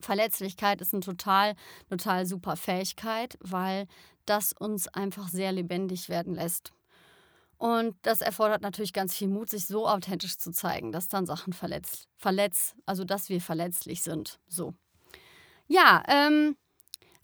Verletzlichkeit 0.00 0.80
ist 0.80 0.92
eine 0.92 1.02
total, 1.02 1.54
total 1.88 2.26
super 2.26 2.56
Fähigkeit, 2.56 3.38
weil 3.40 3.86
das 4.26 4.52
uns 4.52 4.88
einfach 4.88 5.28
sehr 5.28 5.52
lebendig 5.52 6.08
werden 6.08 6.34
lässt. 6.34 6.72
Und 7.58 7.96
das 8.02 8.20
erfordert 8.20 8.62
natürlich 8.62 8.92
ganz 8.92 9.14
viel 9.14 9.28
Mut, 9.28 9.50
sich 9.50 9.66
so 9.66 9.88
authentisch 9.88 10.38
zu 10.38 10.50
zeigen, 10.50 10.92
dass 10.92 11.08
dann 11.08 11.26
Sachen 11.26 11.52
verletzt, 11.52 12.08
verletzt, 12.16 12.74
also 12.86 13.04
dass 13.04 13.28
wir 13.28 13.40
verletzlich 13.40 14.02
sind. 14.02 14.38
So. 14.48 14.74
Ja, 15.66 16.02
ähm, 16.08 16.56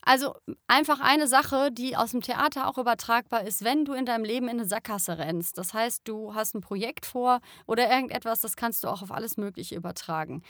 also 0.03 0.35
einfach 0.67 1.01
eine 1.01 1.29
Sache, 1.29 1.71
die 1.71 1.97
aus 1.97 2.13
dem 2.13 2.23
Theater 2.23 2.69
auch 2.69 2.79
übertragbar 2.79 3.45
ist, 3.45 3.65
wenn 3.65 3.85
du 3.85 3.93
in 3.93 4.07
deinem 4.07 4.25
Leben 4.25 4.49
in 4.49 4.59
eine 4.59 4.65
Sackgasse 4.67 5.19
rennst. 5.19 5.59
Das 5.59 5.75
heißt, 5.75 6.03
du 6.09 6.35
hast 6.35 6.55
ein 6.55 6.63
Projekt 6.63 7.05
vor 7.05 7.41
oder 7.67 7.91
irgendetwas, 7.91 8.41
das 8.41 8.57
kannst 8.57 8.83
du 8.83 8.89
auch 8.89 9.03
auf 9.03 9.13
alles 9.13 9.37
Mögliche 9.37 9.75
übertragen. 9.75 10.43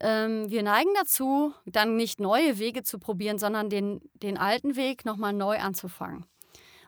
Ähm, 0.00 0.50
wir 0.50 0.62
neigen 0.62 0.90
dazu, 0.94 1.54
dann 1.64 1.96
nicht 1.96 2.20
neue 2.20 2.58
Wege 2.58 2.82
zu 2.82 2.98
probieren, 2.98 3.38
sondern 3.38 3.70
den, 3.70 4.00
den 4.14 4.36
alten 4.36 4.76
Weg 4.76 5.04
nochmal 5.04 5.32
neu 5.32 5.58
anzufangen. 5.58 6.26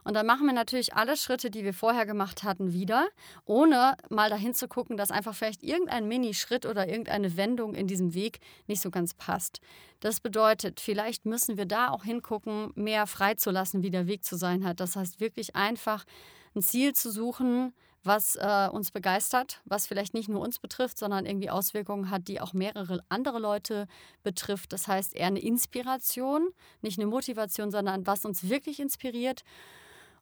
Und 0.04 0.14
dann 0.14 0.26
machen 0.26 0.46
wir 0.46 0.52
natürlich 0.52 0.94
alle 0.94 1.16
Schritte, 1.16 1.50
die 1.50 1.64
wir 1.64 1.73
vorher 1.75 2.04
gemacht 2.04 2.42
hatten, 2.42 2.73
wieder, 2.73 3.08
ohne 3.46 3.96
mal 4.11 4.28
dahin 4.28 4.52
zu 4.52 4.68
gucken, 4.68 4.96
dass 4.96 5.11
einfach 5.11 5.34
vielleicht 5.34 5.62
irgendein 5.62 6.06
Minischritt 6.06 6.66
oder 6.66 6.87
irgendeine 6.87 7.37
Wendung 7.37 7.75
in 7.75 7.87
diesem 7.87 8.14
Weg 8.14 8.40
nicht 8.66 8.82
so 8.82 8.90
ganz 8.90 9.14
passt. 9.14 9.61
Das 10.00 10.20
bedeutet, 10.20 10.80
vielleicht 10.80 11.25
müssen 11.25 11.56
wir 11.56 11.64
da 11.64 11.88
auch 11.88 12.04
hingucken, 12.04 12.70
mehr 12.75 13.06
freizulassen, 13.06 13.82
wie 13.82 13.90
der 13.90 14.06
Weg 14.06 14.25
zu 14.25 14.37
sein 14.37 14.64
hat. 14.66 14.80
Das 14.80 14.94
heißt, 14.94 15.20
wirklich 15.20 15.56
einfach 15.56 16.04
ein 16.54 16.62
Ziel 16.62 16.92
zu 16.92 17.11
suchen, 17.11 17.73
was 18.04 18.37
äh, 18.37 18.68
uns 18.70 18.90
begeistert, 18.90 19.62
was 19.64 19.87
vielleicht 19.87 20.12
nicht 20.12 20.28
nur 20.28 20.42
uns 20.42 20.58
betrifft, 20.58 20.99
sondern 20.99 21.25
irgendwie 21.25 21.49
Auswirkungen 21.49 22.11
hat, 22.11 22.28
die 22.28 22.40
auch 22.40 22.52
mehrere 22.52 23.02
andere 23.08 23.38
Leute 23.38 23.87
betrifft. 24.23 24.75
Das 24.75 24.87
heißt 24.87 25.14
eher 25.14 25.28
eine 25.28 25.40
Inspiration, 25.40 26.50
nicht 26.82 26.99
eine 26.99 27.06
Motivation, 27.06 27.70
sondern 27.70 28.06
was 28.06 28.26
uns 28.26 28.50
wirklich 28.50 28.78
inspiriert 28.78 29.42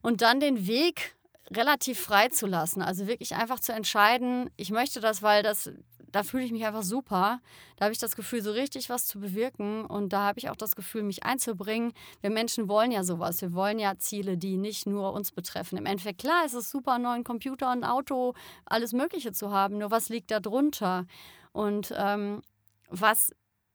und 0.03 0.21
dann 0.21 0.39
den 0.39 0.67
Weg 0.67 1.15
relativ 1.49 1.99
frei 1.99 2.27
zu 2.27 2.45
lassen. 2.45 2.81
Also 2.81 3.07
wirklich 3.07 3.35
einfach 3.35 3.59
zu 3.59 3.73
entscheiden, 3.73 4.49
ich 4.57 4.69
möchte 4.69 4.99
das, 4.99 5.23
weil 5.23 5.43
das, 5.43 5.71
da 6.11 6.23
fühle 6.23 6.43
ich 6.43 6.51
mich 6.51 6.65
einfach 6.65 6.83
super. 6.83 7.39
Da 7.77 7.85
habe 7.85 7.93
ich 7.93 7.99
das 7.99 8.15
Gefühl, 8.15 8.41
so 8.41 8.51
richtig 8.51 8.89
was 8.89 9.07
zu 9.07 9.19
bewirken. 9.19 9.85
Und 9.85 10.13
da 10.13 10.21
habe 10.21 10.39
ich 10.39 10.49
auch 10.49 10.55
das 10.55 10.75
Gefühl, 10.75 11.03
mich 11.03 11.23
einzubringen. 11.23 11.93
Wir 12.21 12.29
Menschen 12.29 12.67
wollen 12.67 12.91
ja 12.91 13.03
sowas. 13.03 13.41
Wir 13.41 13.53
wollen 13.53 13.79
ja 13.79 13.97
Ziele, 13.97 14.37
die 14.37 14.57
nicht 14.57 14.85
nur 14.85 15.13
uns 15.13 15.31
betreffen. 15.31 15.77
Im 15.77 15.85
Endeffekt, 15.85 16.19
klar, 16.19 16.45
ist 16.45 16.53
es 16.53 16.69
super, 16.69 16.93
einen 16.93 17.03
neuen 17.03 17.23
Computer, 17.23 17.69
ein 17.69 17.83
Auto, 17.83 18.33
alles 18.65 18.93
Mögliche 18.93 19.31
zu 19.31 19.51
haben. 19.51 19.77
Nur 19.77 19.89
was 19.89 20.09
liegt 20.09 20.31
da 20.31 20.39
drunter? 20.39 21.05
Und 21.53 21.93
ähm, 21.95 22.41
was 22.89 23.31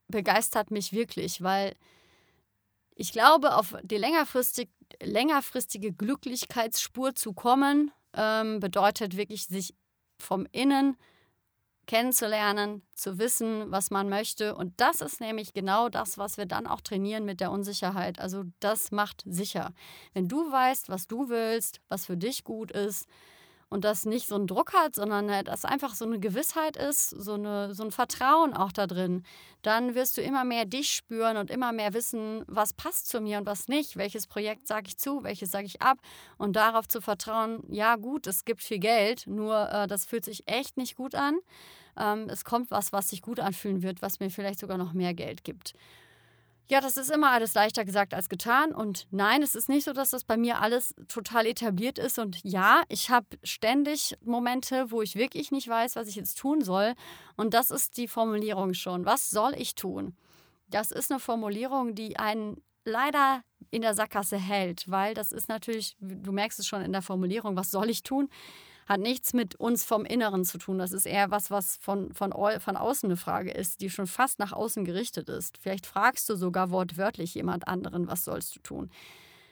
begeistert 0.08 0.70
mich 0.70 0.92
wirklich? 0.92 1.42
Weil 1.42 1.74
ich 2.94 3.12
glaube, 3.12 3.54
auf 3.56 3.76
die 3.82 3.96
längerfristig, 3.96 4.68
längerfristige 5.02 5.92
Glücklichkeitsspur 5.92 7.14
zu 7.14 7.32
kommen, 7.32 7.90
ähm, 8.14 8.60
bedeutet 8.60 9.16
wirklich, 9.16 9.46
sich 9.46 9.74
vom 10.18 10.46
Innen 10.52 10.96
kennenzulernen, 11.86 12.82
zu 12.94 13.18
wissen, 13.18 13.70
was 13.72 13.90
man 13.90 14.08
möchte. 14.08 14.54
Und 14.54 14.74
das 14.76 15.00
ist 15.00 15.20
nämlich 15.20 15.54
genau 15.54 15.88
das, 15.88 16.18
was 16.18 16.36
wir 16.36 16.46
dann 16.46 16.66
auch 16.66 16.82
trainieren 16.82 17.24
mit 17.24 17.40
der 17.40 17.50
Unsicherheit. 17.50 18.20
Also 18.20 18.44
das 18.60 18.92
macht 18.92 19.24
sicher. 19.26 19.72
Wenn 20.12 20.28
du 20.28 20.52
weißt, 20.52 20.90
was 20.90 21.08
du 21.08 21.30
willst, 21.30 21.80
was 21.88 22.06
für 22.06 22.16
dich 22.16 22.44
gut 22.44 22.70
ist, 22.70 23.06
und 23.70 23.84
das 23.84 24.06
nicht 24.06 24.26
so 24.26 24.34
einen 24.34 24.46
Druck 24.46 24.72
hat, 24.72 24.94
sondern 24.94 25.30
halt, 25.30 25.48
dass 25.48 25.64
einfach 25.64 25.94
so 25.94 26.04
eine 26.04 26.18
Gewissheit 26.18 26.76
ist, 26.76 27.10
so, 27.10 27.34
eine, 27.34 27.74
so 27.74 27.84
ein 27.84 27.90
Vertrauen 27.90 28.54
auch 28.54 28.72
da 28.72 28.86
drin, 28.86 29.24
dann 29.62 29.94
wirst 29.94 30.16
du 30.16 30.22
immer 30.22 30.44
mehr 30.44 30.64
dich 30.64 30.90
spüren 30.90 31.36
und 31.36 31.50
immer 31.50 31.72
mehr 31.72 31.92
wissen, 31.92 32.44
was 32.46 32.72
passt 32.72 33.08
zu 33.08 33.20
mir 33.20 33.38
und 33.38 33.46
was 33.46 33.68
nicht, 33.68 33.96
welches 33.96 34.26
Projekt 34.26 34.66
sage 34.66 34.88
ich 34.88 34.96
zu, 34.96 35.22
welches 35.22 35.50
sage 35.50 35.66
ich 35.66 35.82
ab 35.82 35.98
und 36.38 36.56
darauf 36.56 36.88
zu 36.88 37.00
vertrauen, 37.00 37.62
ja 37.68 37.96
gut, 37.96 38.26
es 38.26 38.44
gibt 38.44 38.62
viel 38.62 38.78
Geld, 38.78 39.26
nur 39.26 39.70
äh, 39.70 39.86
das 39.86 40.06
fühlt 40.06 40.24
sich 40.24 40.48
echt 40.48 40.76
nicht 40.76 40.96
gut 40.96 41.14
an. 41.14 41.38
Ähm, 41.98 42.28
es 42.30 42.44
kommt 42.44 42.70
was, 42.70 42.92
was 42.92 43.10
sich 43.10 43.22
gut 43.22 43.40
anfühlen 43.40 43.82
wird, 43.82 44.02
was 44.02 44.20
mir 44.20 44.30
vielleicht 44.30 44.60
sogar 44.60 44.78
noch 44.78 44.92
mehr 44.92 45.14
Geld 45.14 45.44
gibt. 45.44 45.74
Ja, 46.70 46.82
das 46.82 46.98
ist 46.98 47.10
immer 47.10 47.30
alles 47.30 47.54
leichter 47.54 47.86
gesagt 47.86 48.12
als 48.12 48.28
getan. 48.28 48.74
Und 48.74 49.06
nein, 49.10 49.42
es 49.42 49.54
ist 49.54 49.70
nicht 49.70 49.84
so, 49.84 49.94
dass 49.94 50.10
das 50.10 50.24
bei 50.24 50.36
mir 50.36 50.60
alles 50.60 50.94
total 51.08 51.46
etabliert 51.46 51.98
ist. 51.98 52.18
Und 52.18 52.40
ja, 52.42 52.82
ich 52.88 53.08
habe 53.08 53.26
ständig 53.42 54.16
Momente, 54.22 54.90
wo 54.90 55.00
ich 55.00 55.16
wirklich 55.16 55.50
nicht 55.50 55.66
weiß, 55.66 55.96
was 55.96 56.08
ich 56.08 56.16
jetzt 56.16 56.36
tun 56.38 56.60
soll. 56.60 56.94
Und 57.36 57.54
das 57.54 57.70
ist 57.70 57.96
die 57.96 58.06
Formulierung 58.06 58.74
schon. 58.74 59.06
Was 59.06 59.30
soll 59.30 59.54
ich 59.56 59.76
tun? 59.76 60.14
Das 60.68 60.90
ist 60.90 61.10
eine 61.10 61.20
Formulierung, 61.20 61.94
die 61.94 62.18
einen 62.18 62.62
leider 62.84 63.42
in 63.70 63.80
der 63.80 63.94
Sackgasse 63.94 64.36
hält, 64.36 64.90
weil 64.90 65.14
das 65.14 65.32
ist 65.32 65.48
natürlich, 65.48 65.96
du 66.00 66.32
merkst 66.32 66.58
es 66.58 66.66
schon 66.66 66.82
in 66.82 66.92
der 66.92 67.02
Formulierung, 67.02 67.56
was 67.56 67.70
soll 67.70 67.88
ich 67.88 68.02
tun? 68.02 68.28
Hat 68.88 69.00
nichts 69.00 69.34
mit 69.34 69.54
uns 69.56 69.84
vom 69.84 70.06
Inneren 70.06 70.46
zu 70.46 70.56
tun. 70.56 70.78
Das 70.78 70.92
ist 70.92 71.04
eher 71.04 71.30
was, 71.30 71.50
was 71.50 71.76
von, 71.76 72.14
von, 72.14 72.32
von 72.32 72.76
außen 72.76 73.06
eine 73.06 73.18
Frage 73.18 73.50
ist, 73.50 73.82
die 73.82 73.90
schon 73.90 74.06
fast 74.06 74.38
nach 74.38 74.52
außen 74.52 74.86
gerichtet 74.86 75.28
ist. 75.28 75.58
Vielleicht 75.58 75.84
fragst 75.84 76.28
du 76.30 76.36
sogar 76.36 76.70
wortwörtlich 76.70 77.34
jemand 77.34 77.68
anderen, 77.68 78.08
was 78.08 78.24
sollst 78.24 78.56
du 78.56 78.60
tun? 78.60 78.90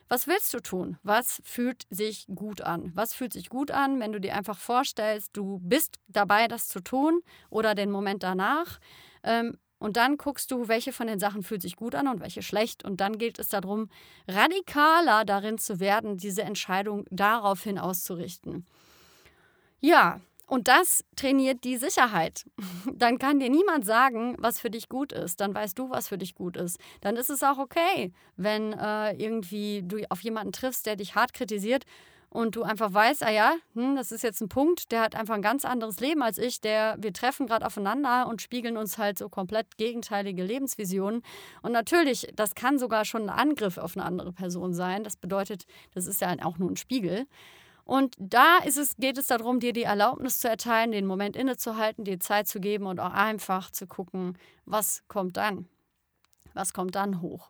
Was 0.09 0.27
willst 0.27 0.55
du 0.55 0.61
tun? 0.61 0.99
Was 1.03 1.43
fühlt 1.45 1.85
sich 1.91 2.27
gut 2.35 2.63
an? 2.63 2.93
Was 2.95 3.13
fühlt 3.13 3.35
sich 3.35 3.51
gut 3.51 3.71
an, 3.73 4.01
wenn 4.01 4.13
du 4.13 4.21
dir 4.21 4.37
einfach 4.37 4.57
vorstellst, 4.57 5.37
du 5.37 5.59
bist 5.63 5.99
dabei, 6.09 6.49
das 6.49 6.69
zu 6.69 6.81
tun 6.81 7.21
oder 7.51 7.75
den 7.75 7.91
Moment 7.91 8.23
danach? 8.23 8.79
Ähm, 9.23 9.59
und 9.79 9.99
dann 9.99 10.17
guckst 10.17 10.51
du, 10.51 10.69
welche 10.69 10.93
von 10.93 11.09
den 11.09 11.19
Sachen 11.19 11.43
fühlt 11.43 11.61
sich 11.61 11.77
gut 11.77 11.95
an 11.95 12.09
und 12.09 12.21
welche 12.21 12.41
schlecht. 12.43 12.85
Und 12.85 13.01
dann 13.01 13.19
gilt 13.19 13.39
es 13.39 13.51
darum, 13.51 13.91
radikaler 14.27 15.27
darin 15.27 15.59
zu 15.59 15.81
werden, 15.81 16.17
diese 16.17 16.43
Entscheidung 16.43 17.05
daraufhin 17.11 17.79
auszurichten. 17.79 18.65
Ja, 19.81 20.21
und 20.47 20.69
das 20.69 21.05
trainiert 21.17 21.65
die 21.65 21.77
Sicherheit. 21.77 22.45
Dann 22.95 23.19
kann 23.19 23.41
dir 23.41 23.51
niemand 23.51 23.85
sagen, 23.85 24.37
was 24.39 24.61
für 24.61 24.71
dich 24.71 24.89
gut 24.89 25.13
ist. 25.13 25.41
Dann 25.41 25.55
weißt 25.55 25.79
du, 25.79 25.91
was 25.91 26.09
für 26.09 26.19
dich 26.19 26.35
gut 26.35 26.57
ist. 26.57 26.79
Dann 27.01 27.17
ist 27.17 27.31
es 27.31 27.43
auch 27.43 27.59
okay, 27.59 28.13
wenn 28.37 28.73
äh, 28.73 29.13
irgendwie 29.15 29.83
du 29.85 29.99
auf 30.09 30.21
jemanden 30.21 30.53
triffst, 30.53 30.87
der 30.87 30.97
dich 30.97 31.17
hart 31.17 31.33
kritisiert 31.33 31.85
und 32.31 32.55
du 32.55 32.63
einfach 32.63 32.93
weißt, 32.93 33.25
ah 33.25 33.31
ja, 33.31 33.55
hm, 33.75 33.97
das 33.97 34.13
ist 34.13 34.23
jetzt 34.23 34.41
ein 34.41 34.49
Punkt, 34.49 34.93
der 34.93 35.01
hat 35.01 35.15
einfach 35.15 35.35
ein 35.35 35.43
ganz 35.43 35.65
anderes 35.65 36.01
Leben 36.01 36.23
als 36.23 36.39
ich. 36.39 36.61
Der, 36.61 36.97
wir 36.99 37.13
treffen 37.13 37.47
gerade 37.47 37.67
aufeinander 37.67 38.29
und 38.29 38.43
spiegeln 38.43 38.77
uns 38.77 38.99
halt 38.99 39.19
so 39.19 39.29
komplett 39.29 39.79
gegenteilige 39.79 40.45
Lebensvisionen. 40.45 41.23
Und 41.63 41.73
natürlich, 41.73 42.29
das 42.37 42.55
kann 42.55 42.79
sogar 42.79 43.05
schon 43.05 43.23
ein 43.23 43.31
Angriff 43.31 43.79
auf 43.79 43.97
eine 43.97 44.05
andere 44.05 44.33
Person 44.33 44.75
sein. 44.75 45.03
Das 45.03 45.17
bedeutet, 45.17 45.67
das 45.93 46.07
ist 46.07 46.21
ja 46.21 46.33
auch 46.45 46.59
nur 46.59 46.71
ein 46.71 46.77
Spiegel. 46.77 47.27
Und 47.87 48.17
da 48.19 48.59
es, 48.65 48.97
geht 48.99 49.17
es 49.17 49.29
darum, 49.29 49.61
dir 49.61 49.73
die 49.73 49.85
Erlaubnis 49.85 50.41
zu 50.41 50.49
erteilen, 50.49 50.91
den 50.91 51.07
Moment 51.07 51.37
innezuhalten, 51.37 52.05
dir 52.05 52.19
Zeit 52.19 52.49
zu 52.49 52.59
geben 52.59 52.85
und 52.87 52.99
auch 52.99 53.13
einfach 53.13 53.71
zu 53.71 53.87
gucken, 53.87 54.37
was 54.65 55.05
kommt 55.07 55.37
dann. 55.37 55.69
Was 56.53 56.73
kommt 56.73 56.97
dann 56.97 57.23
hoch? 57.23 57.49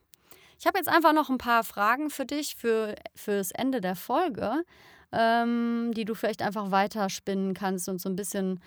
Ich 0.58 0.66
habe 0.66 0.76
jetzt 0.76 0.88
einfach 0.88 1.14
noch 1.14 1.30
ein 1.30 1.38
paar 1.38 1.64
Fragen 1.64 2.10
für 2.10 2.26
dich 2.26 2.54
für, 2.54 2.94
fürs 3.14 3.50
Ende 3.50 3.80
der 3.80 3.96
Folge, 3.96 4.62
ähm, 5.10 5.92
die 5.94 6.04
du 6.04 6.14
vielleicht 6.14 6.42
einfach 6.42 6.70
weiterspinnen 6.70 7.54
kannst 7.54 7.88
und 7.88 7.98
so 7.98 8.10
ein 8.10 8.16
bisschen 8.16 8.60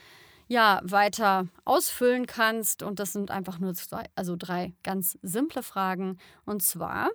ja, 0.48 0.82
weiter 0.84 1.48
ausfüllen 1.66 2.26
kannst. 2.26 2.82
Und 2.82 3.00
das 3.00 3.14
sind 3.14 3.30
einfach 3.30 3.60
nur 3.60 3.76
zwei, 3.76 4.06
also 4.16 4.36
drei 4.36 4.74
ganz 4.82 5.20
simple 5.22 5.62
Fragen. 5.62 6.18
Und 6.46 6.64
zwar, 6.64 7.12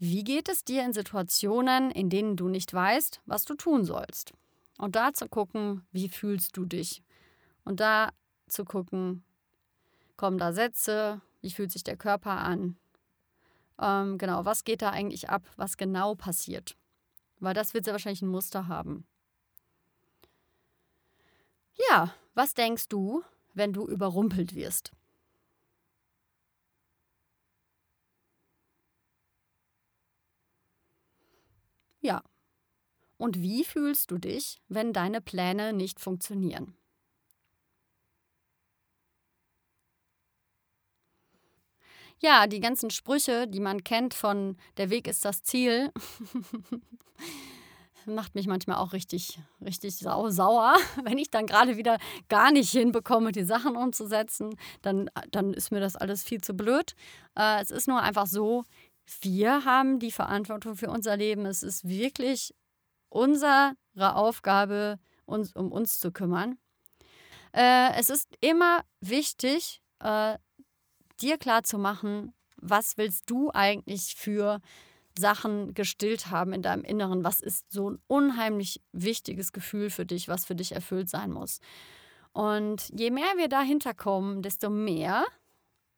wie 0.00 0.24
geht 0.24 0.48
es 0.48 0.64
dir 0.64 0.82
in 0.82 0.94
Situationen, 0.94 1.90
in 1.90 2.08
denen 2.08 2.34
du 2.36 2.48
nicht 2.48 2.72
weißt, 2.72 3.20
was 3.26 3.44
du 3.44 3.54
tun 3.54 3.84
sollst? 3.84 4.32
Und 4.78 4.96
da 4.96 5.12
zu 5.12 5.28
gucken, 5.28 5.86
wie 5.92 6.08
fühlst 6.08 6.56
du 6.56 6.64
dich? 6.64 7.02
Und 7.64 7.80
da 7.80 8.08
zu 8.48 8.64
gucken, 8.64 9.22
kommen 10.16 10.38
da 10.38 10.54
Sätze, 10.54 11.20
wie 11.42 11.50
fühlt 11.50 11.70
sich 11.70 11.84
der 11.84 11.98
Körper 11.98 12.32
an? 12.32 12.78
Ähm, 13.78 14.16
genau, 14.16 14.46
was 14.46 14.64
geht 14.64 14.80
da 14.80 14.90
eigentlich 14.90 15.28
ab? 15.28 15.42
Was 15.56 15.76
genau 15.76 16.14
passiert? 16.14 16.76
Weil 17.38 17.52
das 17.54 17.74
wird 17.74 17.84
sehr 17.84 17.92
wahrscheinlich 17.94 18.22
ein 18.22 18.28
Muster 18.28 18.68
haben. 18.68 19.06
Ja, 21.90 22.14
was 22.34 22.54
denkst 22.54 22.88
du, 22.88 23.22
wenn 23.52 23.74
du 23.74 23.86
überrumpelt 23.86 24.54
wirst? 24.54 24.92
Ja. 32.00 32.22
Und 33.20 33.42
wie 33.42 33.64
fühlst 33.64 34.10
du 34.10 34.16
dich, 34.16 34.62
wenn 34.68 34.94
deine 34.94 35.20
Pläne 35.20 35.74
nicht 35.74 36.00
funktionieren? 36.00 36.74
Ja, 42.18 42.46
die 42.46 42.60
ganzen 42.60 42.88
Sprüche, 42.88 43.46
die 43.46 43.60
man 43.60 43.84
kennt 43.84 44.14
von 44.14 44.56
der 44.78 44.88
Weg 44.88 45.06
ist 45.06 45.26
das 45.26 45.42
Ziel, 45.42 45.92
macht 48.06 48.34
mich 48.34 48.46
manchmal 48.46 48.78
auch 48.78 48.94
richtig, 48.94 49.38
richtig 49.62 49.96
sau 49.96 50.30
sauer, 50.30 50.76
wenn 51.04 51.18
ich 51.18 51.30
dann 51.30 51.46
gerade 51.46 51.76
wieder 51.76 51.98
gar 52.30 52.50
nicht 52.50 52.70
hinbekomme, 52.70 53.32
die 53.32 53.44
Sachen 53.44 53.76
umzusetzen. 53.76 54.56
Dann, 54.80 55.10
dann 55.30 55.52
ist 55.52 55.72
mir 55.72 55.80
das 55.80 55.94
alles 55.94 56.22
viel 56.22 56.40
zu 56.40 56.54
blöd. 56.54 56.94
Äh, 57.36 57.60
es 57.60 57.70
ist 57.70 57.86
nur 57.86 58.00
einfach 58.00 58.26
so, 58.26 58.64
wir 59.20 59.66
haben 59.66 59.98
die 59.98 60.12
Verantwortung 60.12 60.76
für 60.76 60.88
unser 60.88 61.18
Leben. 61.18 61.44
Es 61.44 61.62
ist 61.62 61.86
wirklich 61.86 62.54
unsere 63.10 63.74
Aufgabe, 63.98 64.98
uns 65.26 65.54
um 65.54 65.70
uns 65.70 66.00
zu 66.00 66.10
kümmern. 66.10 66.58
Äh, 67.52 67.92
es 67.98 68.10
ist 68.10 68.28
immer 68.40 68.82
wichtig, 69.00 69.82
äh, 69.98 70.38
dir 71.20 71.36
klar 71.36 71.62
zu 71.62 71.78
machen, 71.78 72.32
was 72.56 72.96
willst 72.96 73.30
du 73.30 73.50
eigentlich 73.52 74.14
für 74.16 74.60
Sachen 75.18 75.74
gestillt 75.74 76.30
haben 76.30 76.52
in 76.52 76.62
deinem 76.62 76.84
Inneren? 76.84 77.24
Was 77.24 77.40
ist 77.40 77.72
so 77.72 77.90
ein 77.90 77.98
unheimlich 78.06 78.80
wichtiges 78.92 79.52
Gefühl 79.52 79.90
für 79.90 80.06
dich, 80.06 80.28
was 80.28 80.44
für 80.44 80.54
dich 80.54 80.72
erfüllt 80.72 81.08
sein 81.08 81.30
muss? 81.30 81.60
Und 82.32 82.90
je 82.96 83.10
mehr 83.10 83.32
wir 83.36 83.48
dahinter 83.48 83.92
kommen, 83.92 84.42
desto 84.42 84.70
mehr 84.70 85.24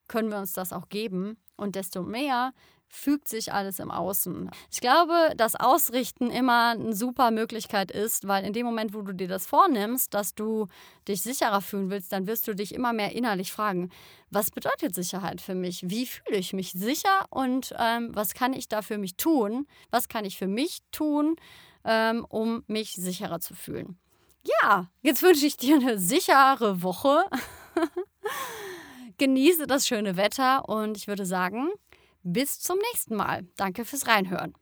können 0.08 0.30
wir 0.30 0.38
uns 0.38 0.52
das 0.52 0.72
auch 0.72 0.88
geben 0.88 1.36
und 1.56 1.76
desto 1.76 2.02
mehr 2.02 2.52
fügt 2.92 3.26
sich 3.26 3.52
alles 3.52 3.78
im 3.78 3.90
Außen. 3.90 4.50
Ich 4.70 4.80
glaube, 4.80 5.32
dass 5.36 5.56
Ausrichten 5.56 6.30
immer 6.30 6.70
eine 6.70 6.94
super 6.94 7.30
Möglichkeit 7.30 7.90
ist, 7.90 8.28
weil 8.28 8.44
in 8.44 8.52
dem 8.52 8.66
Moment, 8.66 8.92
wo 8.94 9.00
du 9.00 9.14
dir 9.14 9.28
das 9.28 9.46
vornimmst, 9.46 10.12
dass 10.12 10.34
du 10.34 10.68
dich 11.08 11.22
sicherer 11.22 11.62
fühlen 11.62 11.90
willst, 11.90 12.12
dann 12.12 12.26
wirst 12.26 12.46
du 12.46 12.54
dich 12.54 12.74
immer 12.74 12.92
mehr 12.92 13.12
innerlich 13.12 13.50
fragen, 13.50 13.90
was 14.30 14.50
bedeutet 14.50 14.94
Sicherheit 14.94 15.40
für 15.40 15.54
mich? 15.54 15.88
Wie 15.88 16.06
fühle 16.06 16.36
ich 16.36 16.52
mich 16.52 16.72
sicher 16.72 17.26
und 17.30 17.74
ähm, 17.78 18.10
was 18.14 18.34
kann 18.34 18.52
ich 18.52 18.68
da 18.68 18.82
für 18.82 18.98
mich 18.98 19.16
tun? 19.16 19.66
Was 19.90 20.08
kann 20.08 20.26
ich 20.26 20.36
für 20.36 20.46
mich 20.46 20.80
tun, 20.92 21.36
ähm, 21.84 22.26
um 22.28 22.62
mich 22.66 22.92
sicherer 22.92 23.40
zu 23.40 23.54
fühlen? 23.54 23.98
Ja, 24.62 24.90
jetzt 25.00 25.22
wünsche 25.22 25.46
ich 25.46 25.56
dir 25.56 25.76
eine 25.76 25.98
sichere 25.98 26.82
Woche. 26.82 27.24
Genieße 29.18 29.66
das 29.66 29.86
schöne 29.86 30.16
Wetter 30.16 30.68
und 30.68 30.96
ich 30.96 31.06
würde 31.06 31.24
sagen, 31.24 31.70
bis 32.22 32.60
zum 32.60 32.78
nächsten 32.92 33.16
Mal. 33.16 33.46
Danke 33.56 33.84
fürs 33.84 34.06
Reinhören. 34.06 34.54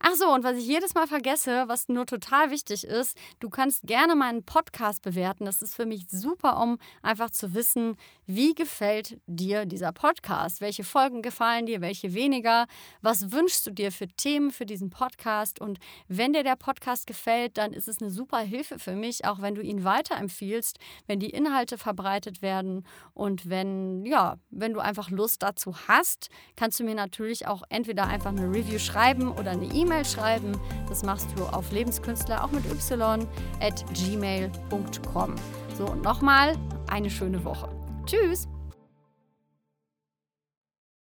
Ach 0.00 0.14
so, 0.14 0.32
und 0.32 0.44
was 0.44 0.56
ich 0.56 0.66
jedes 0.66 0.94
Mal 0.94 1.08
vergesse, 1.08 1.64
was 1.66 1.88
nur 1.88 2.06
total 2.06 2.52
wichtig 2.52 2.84
ist, 2.84 3.16
du 3.40 3.50
kannst 3.50 3.82
gerne 3.82 4.14
meinen 4.14 4.44
Podcast 4.44 5.02
bewerten. 5.02 5.44
Das 5.44 5.60
ist 5.60 5.74
für 5.74 5.86
mich 5.86 6.06
super, 6.08 6.62
um 6.62 6.78
einfach 7.02 7.30
zu 7.30 7.52
wissen, 7.52 7.96
wie 8.24 8.54
gefällt 8.54 9.18
dir 9.26 9.66
dieser 9.66 9.90
Podcast? 9.90 10.60
Welche 10.60 10.84
Folgen 10.84 11.20
gefallen 11.20 11.66
dir, 11.66 11.80
welche 11.80 12.14
weniger? 12.14 12.66
Was 13.02 13.32
wünschst 13.32 13.66
du 13.66 13.72
dir 13.72 13.90
für 13.90 14.06
Themen 14.06 14.52
für 14.52 14.66
diesen 14.66 14.88
Podcast? 14.88 15.60
Und 15.60 15.80
wenn 16.06 16.32
dir 16.32 16.44
der 16.44 16.56
Podcast 16.56 17.08
gefällt, 17.08 17.58
dann 17.58 17.72
ist 17.72 17.88
es 17.88 18.00
eine 18.00 18.12
super 18.12 18.38
Hilfe 18.38 18.78
für 18.78 18.94
mich, 18.94 19.24
auch 19.24 19.42
wenn 19.42 19.56
du 19.56 19.62
ihn 19.62 19.82
weiterempfiehlst, 19.82 20.78
wenn 21.08 21.18
die 21.18 21.30
Inhalte 21.30 21.76
verbreitet 21.76 22.40
werden 22.40 22.86
und 23.14 23.50
wenn, 23.50 24.06
ja, 24.06 24.36
wenn 24.50 24.74
du 24.74 24.78
einfach 24.78 25.10
Lust 25.10 25.42
dazu 25.42 25.74
hast, 25.88 26.28
kannst 26.54 26.78
du 26.78 26.84
mir 26.84 26.94
natürlich 26.94 27.48
auch 27.48 27.62
entweder 27.68 28.06
einfach 28.06 28.30
eine 28.30 28.48
Review 28.48 28.78
schreiben 28.78 29.32
oder 29.32 29.50
eine 29.50 29.66
E-Mail 29.66 29.87
E-Mail 29.88 30.04
schreiben. 30.04 30.52
Das 30.88 31.02
machst 31.02 31.28
du 31.36 31.44
auf 31.44 31.72
Lebenskünstler, 31.72 32.44
auch 32.44 32.50
mit 32.50 32.64
y, 32.66 33.26
at 33.60 33.84
gmail.com. 33.94 35.34
So, 35.76 35.86
und 35.86 36.02
nochmal 36.02 36.56
eine 36.88 37.08
schöne 37.08 37.42
Woche. 37.42 37.68
Tschüss! 38.04 38.48